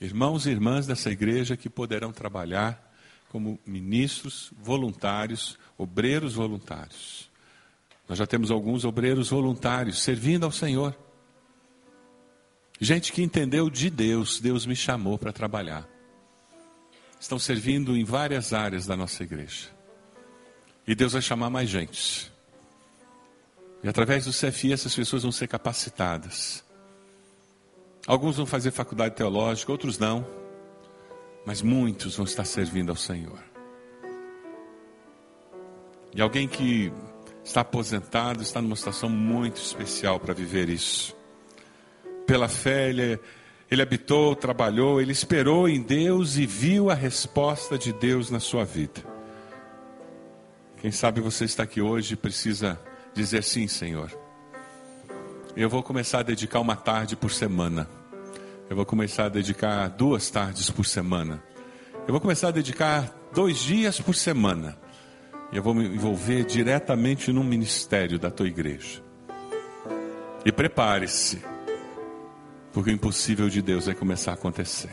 Irmãos 0.00 0.46
e 0.46 0.50
irmãs 0.50 0.86
dessa 0.86 1.10
igreja 1.10 1.56
que 1.56 1.70
poderão 1.70 2.12
trabalhar 2.12 2.92
como 3.28 3.58
ministros 3.64 4.52
voluntários, 4.60 5.58
obreiros 5.78 6.34
voluntários. 6.34 7.30
Nós 8.08 8.18
já 8.18 8.26
temos 8.26 8.50
alguns 8.50 8.84
obreiros 8.84 9.30
voluntários 9.30 10.02
servindo 10.02 10.44
ao 10.44 10.52
Senhor. 10.52 10.94
Gente 12.80 13.12
que 13.12 13.22
entendeu 13.22 13.70
de 13.70 13.88
Deus, 13.88 14.40
Deus 14.40 14.66
me 14.66 14.76
chamou 14.76 15.16
para 15.16 15.32
trabalhar. 15.32 15.88
Estão 17.18 17.38
servindo 17.38 17.96
em 17.96 18.04
várias 18.04 18.52
áreas 18.52 18.86
da 18.86 18.96
nossa 18.96 19.22
igreja. 19.22 19.70
E 20.86 20.94
Deus 20.94 21.14
vai 21.14 21.22
chamar 21.22 21.48
mais 21.48 21.70
gente. 21.70 22.30
E 23.82 23.88
através 23.88 24.26
do 24.26 24.32
CFI 24.32 24.72
essas 24.72 24.94
pessoas 24.94 25.22
vão 25.22 25.32
ser 25.32 25.48
capacitadas. 25.48 26.62
Alguns 28.06 28.36
vão 28.36 28.44
fazer 28.44 28.70
faculdade 28.70 29.14
teológica, 29.14 29.72
outros 29.72 29.98
não. 29.98 30.26
Mas 31.46 31.62
muitos 31.62 32.16
vão 32.16 32.26
estar 32.26 32.44
servindo 32.44 32.90
ao 32.90 32.96
Senhor. 32.96 33.42
E 36.14 36.20
alguém 36.20 36.46
que 36.46 36.92
está 37.44 37.60
aposentado 37.60 38.42
está 38.42 38.60
numa 38.60 38.74
situação 38.74 39.08
muito 39.08 39.56
especial 39.56 40.18
para 40.18 40.32
viver 40.32 40.68
isso. 40.68 41.14
Pela 42.26 42.48
fé, 42.48 42.88
ele, 42.88 43.20
ele 43.70 43.82
habitou, 43.82 44.34
trabalhou, 44.34 45.00
ele 45.00 45.12
esperou 45.12 45.68
em 45.68 45.82
Deus 45.82 46.36
e 46.36 46.46
viu 46.46 46.90
a 46.90 46.94
resposta 46.94 47.76
de 47.76 47.92
Deus 47.92 48.30
na 48.30 48.40
sua 48.40 48.64
vida. 48.64 49.02
Quem 50.78 50.90
sabe 50.90 51.20
você 51.20 51.44
está 51.44 51.62
aqui 51.62 51.80
hoje 51.80 52.14
e 52.14 52.16
precisa 52.16 52.80
dizer 53.14 53.42
sim, 53.44 53.68
Senhor. 53.68 54.10
Eu 55.56 55.68
vou 55.68 55.82
começar 55.82 56.20
a 56.20 56.22
dedicar 56.22 56.60
uma 56.60 56.74
tarde 56.74 57.14
por 57.14 57.30
semana. 57.30 57.88
Eu 58.68 58.74
vou 58.74 58.86
começar 58.86 59.26
a 59.26 59.28
dedicar 59.28 59.88
duas 59.88 60.30
tardes 60.30 60.70
por 60.70 60.84
semana. 60.84 61.42
Eu 62.06 62.12
vou 62.12 62.20
começar 62.20 62.48
a 62.48 62.50
dedicar 62.50 63.14
dois 63.32 63.58
dias 63.58 64.00
por 64.00 64.14
semana. 64.14 64.76
Eu 65.54 65.62
vou 65.62 65.72
me 65.72 65.86
envolver 65.86 66.44
diretamente 66.44 67.32
no 67.32 67.44
ministério 67.44 68.18
da 68.18 68.28
tua 68.28 68.48
igreja. 68.48 69.00
E 70.44 70.50
prepare-se, 70.50 71.40
porque 72.72 72.90
o 72.90 72.92
impossível 72.92 73.48
de 73.48 73.62
Deus 73.62 73.86
vai 73.86 73.94
começar 73.94 74.32
a 74.32 74.34
acontecer. 74.34 74.90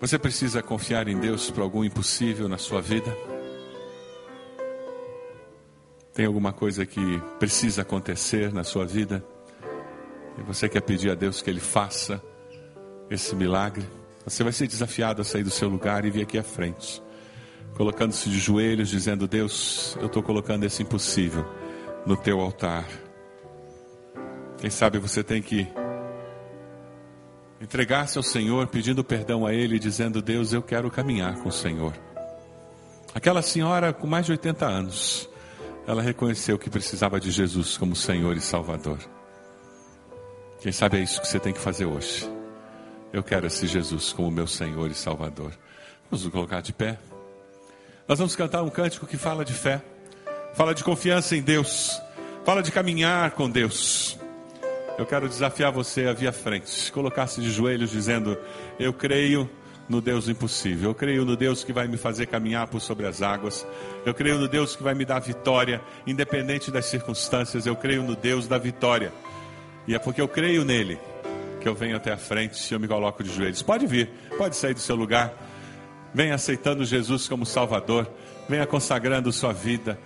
Você 0.00 0.18
precisa 0.18 0.60
confiar 0.60 1.06
em 1.06 1.16
Deus 1.16 1.48
para 1.48 1.62
algum 1.62 1.84
impossível 1.84 2.48
na 2.48 2.58
sua 2.58 2.82
vida? 2.82 3.16
Tem 6.12 6.26
alguma 6.26 6.52
coisa 6.52 6.84
que 6.84 7.20
precisa 7.38 7.82
acontecer 7.82 8.52
na 8.52 8.64
sua 8.64 8.84
vida? 8.84 9.24
E 10.36 10.42
você 10.42 10.68
quer 10.68 10.80
pedir 10.80 11.10
a 11.12 11.14
Deus 11.14 11.40
que 11.40 11.50
Ele 11.50 11.60
faça 11.60 12.20
esse 13.08 13.36
milagre? 13.36 13.97
Você 14.28 14.44
vai 14.44 14.52
ser 14.52 14.66
desafiado 14.66 15.22
a 15.22 15.24
sair 15.24 15.42
do 15.42 15.50
seu 15.50 15.70
lugar 15.70 16.04
e 16.04 16.10
vir 16.10 16.22
aqui 16.22 16.36
à 16.36 16.42
frente, 16.42 17.02
colocando-se 17.74 18.28
de 18.28 18.38
joelhos, 18.38 18.90
dizendo: 18.90 19.26
Deus, 19.26 19.96
eu 20.00 20.06
estou 20.06 20.22
colocando 20.22 20.64
esse 20.64 20.82
impossível 20.82 21.46
no 22.04 22.14
teu 22.14 22.38
altar. 22.38 22.86
Quem 24.58 24.68
sabe 24.68 24.98
você 24.98 25.24
tem 25.24 25.40
que 25.40 25.66
entregar-se 27.58 28.18
ao 28.18 28.22
Senhor, 28.22 28.66
pedindo 28.66 29.02
perdão 29.02 29.46
a 29.46 29.54
Ele, 29.54 29.78
dizendo: 29.78 30.20
Deus, 30.20 30.52
eu 30.52 30.62
quero 30.62 30.90
caminhar 30.90 31.36
com 31.38 31.48
o 31.48 31.52
Senhor. 31.52 31.94
Aquela 33.14 33.40
senhora 33.40 33.94
com 33.94 34.06
mais 34.06 34.26
de 34.26 34.32
80 34.32 34.66
anos, 34.66 35.28
ela 35.86 36.02
reconheceu 36.02 36.58
que 36.58 36.68
precisava 36.68 37.18
de 37.18 37.30
Jesus 37.30 37.78
como 37.78 37.96
Senhor 37.96 38.36
e 38.36 38.42
Salvador. 38.42 38.98
Quem 40.60 40.70
sabe 40.70 40.98
é 40.98 41.00
isso 41.00 41.18
que 41.18 41.26
você 41.26 41.40
tem 41.40 41.54
que 41.54 41.60
fazer 41.60 41.86
hoje. 41.86 42.37
Eu 43.10 43.22
quero 43.22 43.46
esse 43.46 43.66
Jesus 43.66 44.12
como 44.12 44.30
meu 44.30 44.46
Senhor 44.46 44.90
e 44.90 44.94
Salvador. 44.94 45.52
Vamos 46.10 46.24
nos 46.24 46.32
colocar 46.32 46.60
de 46.60 46.74
pé. 46.74 46.98
Nós 48.06 48.18
vamos 48.18 48.36
cantar 48.36 48.62
um 48.62 48.68
cântico 48.68 49.06
que 49.06 49.16
fala 49.16 49.44
de 49.44 49.54
fé, 49.54 49.82
fala 50.54 50.74
de 50.74 50.84
confiança 50.84 51.34
em 51.34 51.40
Deus, 51.40 52.00
fala 52.44 52.62
de 52.62 52.70
caminhar 52.70 53.30
com 53.30 53.48
Deus. 53.48 54.18
Eu 54.98 55.06
quero 55.06 55.26
desafiar 55.26 55.72
você 55.72 56.06
a 56.06 56.12
vir 56.12 56.28
à 56.28 56.32
frente, 56.32 56.92
colocar-se 56.92 57.40
de 57.40 57.50
joelhos 57.50 57.90
dizendo: 57.90 58.36
Eu 58.78 58.92
creio 58.92 59.48
no 59.88 60.02
Deus 60.02 60.28
impossível. 60.28 60.90
Eu 60.90 60.94
creio 60.94 61.24
no 61.24 61.34
Deus 61.34 61.64
que 61.64 61.72
vai 61.72 61.88
me 61.88 61.96
fazer 61.96 62.26
caminhar 62.26 62.66
por 62.68 62.80
sobre 62.80 63.06
as 63.06 63.22
águas. 63.22 63.66
Eu 64.04 64.12
creio 64.12 64.38
no 64.38 64.48
Deus 64.48 64.76
que 64.76 64.82
vai 64.82 64.94
me 64.94 65.06
dar 65.06 65.20
vitória, 65.20 65.80
independente 66.06 66.70
das 66.70 66.84
circunstâncias. 66.84 67.64
Eu 67.64 67.74
creio 67.74 68.02
no 68.02 68.14
Deus 68.14 68.46
da 68.46 68.58
vitória. 68.58 69.12
E 69.86 69.94
é 69.94 69.98
porque 69.98 70.20
eu 70.20 70.28
creio 70.28 70.62
nele 70.62 70.98
que 71.60 71.68
eu 71.68 71.74
venho 71.74 71.96
até 71.96 72.12
a 72.12 72.16
frente 72.16 72.60
e 72.60 72.74
eu 72.74 72.80
me 72.80 72.88
coloco 72.88 73.22
de 73.22 73.30
joelhos. 73.32 73.62
Pode 73.62 73.86
vir, 73.86 74.10
pode 74.36 74.56
sair 74.56 74.74
do 74.74 74.80
seu 74.80 74.96
lugar. 74.96 75.32
Venha 76.14 76.34
aceitando 76.34 76.84
Jesus 76.84 77.28
como 77.28 77.44
Salvador. 77.44 78.10
Venha 78.48 78.66
consagrando 78.66 79.32
sua 79.32 79.52
vida. 79.52 79.98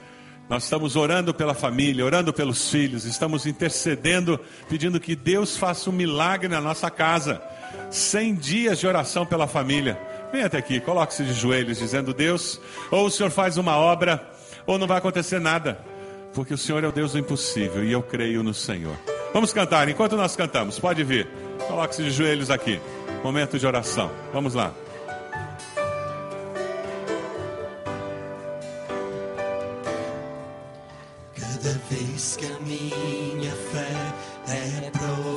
Nós 0.49 0.65
estamos 0.65 0.97
orando 0.97 1.33
pela 1.33 1.55
família, 1.55 2.05
orando 2.05 2.33
pelos 2.33 2.69
filhos, 2.69 3.05
estamos 3.05 3.47
intercedendo, 3.47 4.39
pedindo 4.69 5.01
que 5.01 5.17
Deus 5.17 5.57
faça 5.57 5.89
um 5.89 5.93
milagre 5.93 6.49
na 6.49 6.61
nossa 6.61 6.91
casa. 6.91 7.41
100 7.91 8.35
dias 8.35 8.79
de 8.79 8.87
oração 8.87 9.25
pela 9.25 9.47
família. 9.47 9.99
Venha 10.33 10.47
até 10.47 10.59
aqui, 10.59 10.81
coloque-se 10.81 11.25
de 11.25 11.33
joelhos, 11.33 11.79
dizendo: 11.79 12.13
Deus, 12.13 12.61
ou 12.91 13.07
o 13.07 13.11
Senhor 13.11 13.31
faz 13.31 13.57
uma 13.57 13.77
obra, 13.77 14.31
ou 14.67 14.79
não 14.79 14.87
vai 14.87 14.99
acontecer 14.99 15.41
nada, 15.41 15.79
porque 16.35 16.53
o 16.53 16.59
Senhor 16.59 16.83
é 16.85 16.89
o 16.89 16.93
Deus 16.93 17.13
do 17.13 17.19
impossível 17.19 17.85
e 17.85 17.93
eu 17.93 18.03
creio 18.03 18.43
no 18.43 18.53
Senhor. 18.53 18.97
Vamos 19.33 19.53
cantar, 19.53 19.89
enquanto 19.89 20.15
nós 20.15 20.37
cantamos, 20.37 20.79
pode 20.79 21.03
vir, 21.03 21.27
coloque-se 21.67 22.03
de 22.03 22.11
joelhos 22.11 22.51
aqui, 22.51 22.79
momento 23.25 23.59
de 23.59 23.67
oração. 23.67 24.11
Vamos 24.31 24.53
lá. 24.53 24.73
Cada 31.35 31.79
vez 31.89 32.37
que 32.37 32.45
a 32.45 32.59
minha 32.61 33.53
fé 33.53 33.97
é 34.49 34.91
provada, 34.91 35.33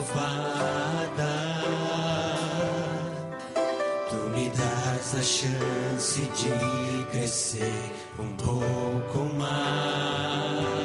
tu 4.10 4.16
me 4.36 4.50
das 4.50 5.16
a 5.16 5.22
chance 5.22 6.22
de 6.22 7.06
crescer 7.12 7.92
um 8.20 8.36
pouco 8.36 9.20
mais. 9.36 10.85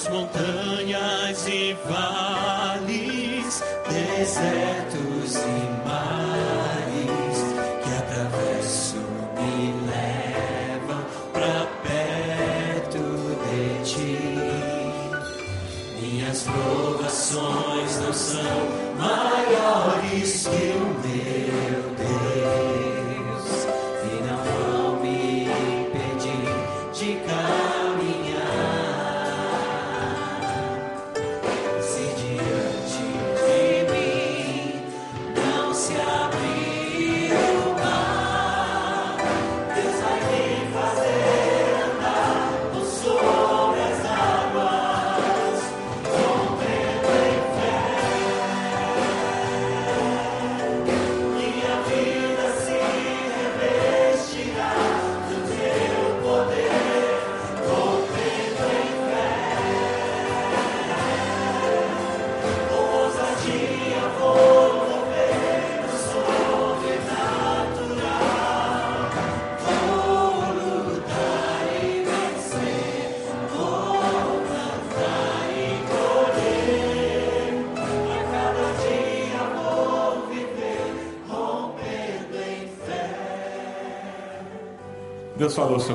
As 0.00 0.06
montanhas 0.10 1.48
e 1.48 1.76
vales, 1.88 3.64
desertos 3.88 5.34
e 5.34 5.58
mares 5.84 7.38
que 7.82 7.90
atravesso 7.96 9.02
me 9.34 9.74
levam 9.90 11.02
pra 11.32 11.66
perto 11.82 13.02
de 13.42 13.64
ti. 13.90 14.18
Minhas 16.00 16.44
provações 16.44 17.98
não 17.98 18.12
são 18.12 18.68
maiores 18.98 20.46
que 20.46 20.74
o 20.76 20.94
meu 21.02 21.82
Deus 21.96 22.77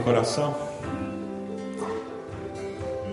coração? 0.03 0.55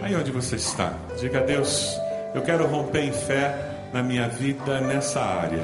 Aí 0.03 0.15
onde 0.15 0.31
você 0.31 0.57
está, 0.57 0.95
diga 1.19 1.41
a 1.41 1.43
Deus: 1.43 1.97
Eu 2.35 2.43
quero 2.43 2.67
romper 2.67 3.05
em 3.05 3.13
fé 3.13 3.55
na 3.93 4.03
minha 4.03 4.29
vida 4.29 4.81
nessa 4.81 5.21
área. 5.21 5.63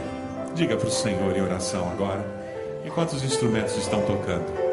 Diga 0.55 0.77
para 0.77 0.89
o 0.89 0.91
Senhor 0.91 1.37
em 1.37 1.43
oração 1.43 1.91
agora, 1.91 2.25
enquanto 2.85 3.13
os 3.13 3.23
instrumentos 3.23 3.77
estão 3.77 4.01
tocando. 4.03 4.67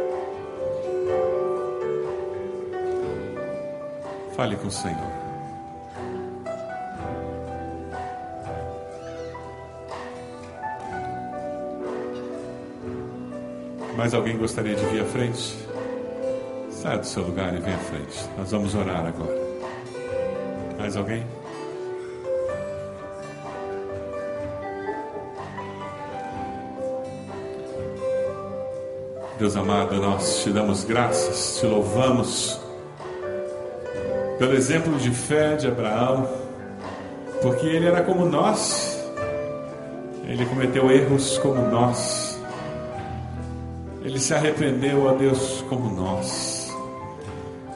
Fale 4.36 4.56
com 4.56 4.68
o 4.68 4.72
Senhor. 4.72 5.24
Mais 13.96 14.14
alguém 14.14 14.38
gostaria 14.38 14.76
de 14.76 14.86
vir 14.88 15.02
à 15.02 15.06
frente? 15.06 15.63
Saia 16.84 16.98
do 16.98 17.06
seu 17.06 17.24
lugar 17.24 17.56
e 17.56 17.60
venha 17.60 17.78
à 17.78 17.80
frente. 17.80 18.30
Nós 18.38 18.52
vamos 18.52 18.76
orar 18.76 19.06
agora. 19.06 19.40
Mais 20.78 20.98
alguém? 20.98 21.26
Deus 29.40 29.56
amado, 29.56 29.96
nós 29.96 30.44
te 30.44 30.50
damos 30.50 30.84
graças, 30.84 31.58
te 31.58 31.66
louvamos 31.66 32.60
pelo 34.38 34.54
exemplo 34.54 34.98
de 34.98 35.10
fé 35.12 35.56
de 35.56 35.68
Abraão, 35.68 36.28
porque 37.42 37.66
ele 37.66 37.88
era 37.88 38.04
como 38.04 38.26
nós, 38.26 39.02
ele 40.26 40.46
cometeu 40.48 40.92
erros 40.92 41.38
como 41.38 41.62
nós, 41.70 42.38
ele 44.04 44.20
se 44.20 44.34
arrependeu 44.34 45.10
a 45.10 45.14
Deus 45.14 45.64
como 45.70 45.90
nós, 45.90 46.53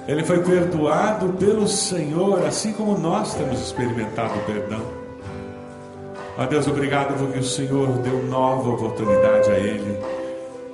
ele 0.08 0.24
foi 0.24 0.40
perdoado 0.42 1.34
pelo 1.34 1.68
Senhor, 1.68 2.46
assim 2.46 2.72
como 2.72 2.98
nós 2.98 3.36
temos 3.36 3.60
experimentado 3.60 4.40
o 4.40 4.44
perdão. 4.44 4.82
Ó 6.38 6.46
Deus, 6.46 6.68
obrigado 6.68 7.18
porque 7.18 7.40
o 7.40 7.44
Senhor 7.44 7.90
deu 7.98 8.24
nova 8.24 8.70
oportunidade 8.70 9.50
a 9.52 9.60
ele 9.60 10.00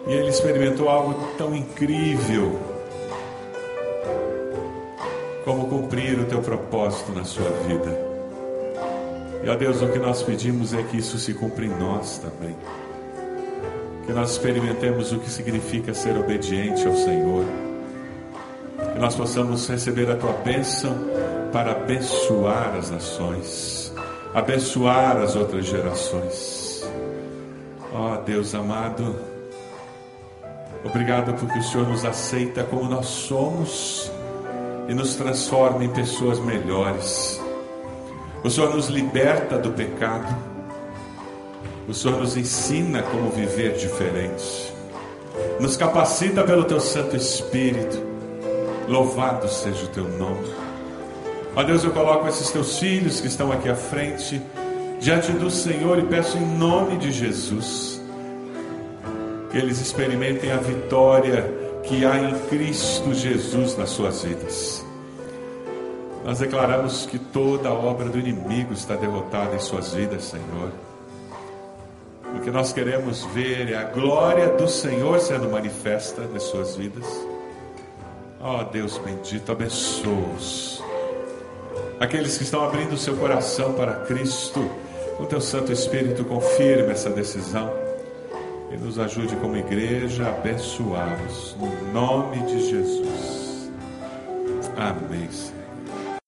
e 0.05 0.13
ele 0.13 0.29
experimentou 0.29 0.89
algo 0.89 1.15
tão 1.37 1.55
incrível 1.55 2.59
como 5.45 5.67
cumprir 5.67 6.19
o 6.19 6.25
teu 6.25 6.41
propósito 6.41 7.11
na 7.13 7.23
sua 7.23 7.49
vida. 7.67 8.13
E 9.43 9.49
ó 9.49 9.55
Deus, 9.55 9.81
o 9.81 9.87
que 9.87 9.99
nós 9.99 10.21
pedimos 10.21 10.73
é 10.73 10.83
que 10.83 10.97
isso 10.97 11.17
se 11.17 11.33
cumpra 11.33 11.65
em 11.65 11.69
nós 11.69 12.19
também. 12.19 12.55
Que 14.05 14.13
nós 14.13 14.31
experimentemos 14.31 15.11
o 15.11 15.19
que 15.19 15.29
significa 15.29 15.93
ser 15.93 16.17
obediente 16.17 16.85
ao 16.87 16.95
Senhor. 16.95 17.72
Que 18.93 18.99
nós 18.99 19.15
possamos 19.15 19.67
receber 19.67 20.09
a 20.09 20.15
tua 20.15 20.33
bênção 20.33 20.95
para 21.51 21.71
abençoar 21.71 22.75
as 22.77 22.89
nações, 22.89 23.93
abençoar 24.33 25.17
as 25.17 25.35
outras 25.35 25.65
gerações. 25.65 26.83
Ó 27.93 28.17
Deus 28.17 28.55
amado, 28.55 29.15
obrigado 30.83 31.33
porque 31.33 31.59
o 31.59 31.63
Senhor 31.63 31.87
nos 31.87 32.05
aceita 32.05 32.63
como 32.63 32.85
nós 32.85 33.05
somos 33.05 34.11
e 34.87 34.93
nos 34.93 35.15
transforma 35.15 35.83
em 35.83 35.89
pessoas 35.89 36.39
melhores. 36.39 37.41
O 38.43 38.49
Senhor 38.49 38.75
nos 38.75 38.87
liberta 38.87 39.57
do 39.57 39.71
pecado. 39.71 40.35
O 41.87 41.93
Senhor 41.93 42.19
nos 42.19 42.35
ensina 42.35 43.01
como 43.01 43.29
viver 43.29 43.73
diferente. 43.73 44.73
Nos 45.59 45.77
capacita 45.77 46.43
pelo 46.43 46.65
teu 46.65 46.79
Santo 46.79 47.15
Espírito. 47.15 48.12
Louvado 48.87 49.47
seja 49.47 49.85
o 49.85 49.87
teu 49.89 50.07
nome. 50.07 50.47
Ó 51.55 51.63
Deus, 51.63 51.83
eu 51.83 51.91
coloco 51.91 52.27
esses 52.27 52.49
teus 52.51 52.79
filhos 52.79 53.21
que 53.21 53.27
estão 53.27 53.51
aqui 53.51 53.69
à 53.69 53.75
frente 53.75 54.41
diante 54.99 55.31
do 55.31 55.51
Senhor 55.51 55.99
e 55.99 56.03
peço 56.03 56.37
em 56.37 56.45
nome 56.57 56.97
de 56.97 57.11
Jesus 57.11 58.01
que 59.53 59.59
eles 59.59 59.79
experimentem 59.79 60.51
a 60.51 60.57
vitória 60.57 61.45
que 61.83 62.03
há 62.03 62.17
em 62.17 62.39
Cristo 62.47 63.13
Jesus 63.13 63.77
nas 63.77 63.91
suas 63.91 64.23
vidas. 64.23 64.83
Nós 66.25 66.39
declaramos 66.39 67.05
que 67.05 67.19
toda 67.19 67.71
obra 67.71 68.09
do 68.09 68.17
inimigo 68.17 68.73
está 68.73 68.95
derrotada 68.95 69.55
em 69.55 69.59
suas 69.59 69.93
vidas, 69.93 70.23
Senhor. 70.23 70.71
O 72.35 72.39
que 72.39 72.49
nós 72.49 72.73
queremos 72.73 73.23
ver 73.25 73.71
é 73.71 73.77
a 73.77 73.83
glória 73.83 74.49
do 74.49 74.67
Senhor 74.67 75.19
sendo 75.19 75.47
manifesta 75.47 76.23
nas 76.33 76.41
suas 76.43 76.75
vidas. 76.75 77.05
Ó 78.45 78.59
oh, 78.59 78.63
Deus 78.65 78.97
bendito, 78.97 79.53
abençoa-os. 79.53 80.83
Aqueles 81.97 82.37
que 82.37 82.43
estão 82.43 82.61
abrindo 82.65 82.97
seu 82.97 83.15
coração 83.15 83.71
para 83.73 84.01
Cristo, 84.01 84.69
o 85.17 85.25
teu 85.25 85.39
Santo 85.39 85.71
Espírito 85.71 86.25
confirme 86.25 86.91
essa 86.91 87.09
decisão 87.09 87.73
e 88.69 88.75
nos 88.75 88.99
ajude 88.99 89.37
como 89.37 89.55
igreja 89.55 90.25
a 90.25 90.31
abençoá-los. 90.31 91.55
No 91.57 91.93
nome 91.93 92.39
de 92.45 92.69
Jesus. 92.69 93.71
Amém, 94.75 95.31
Senhor. 95.31 95.62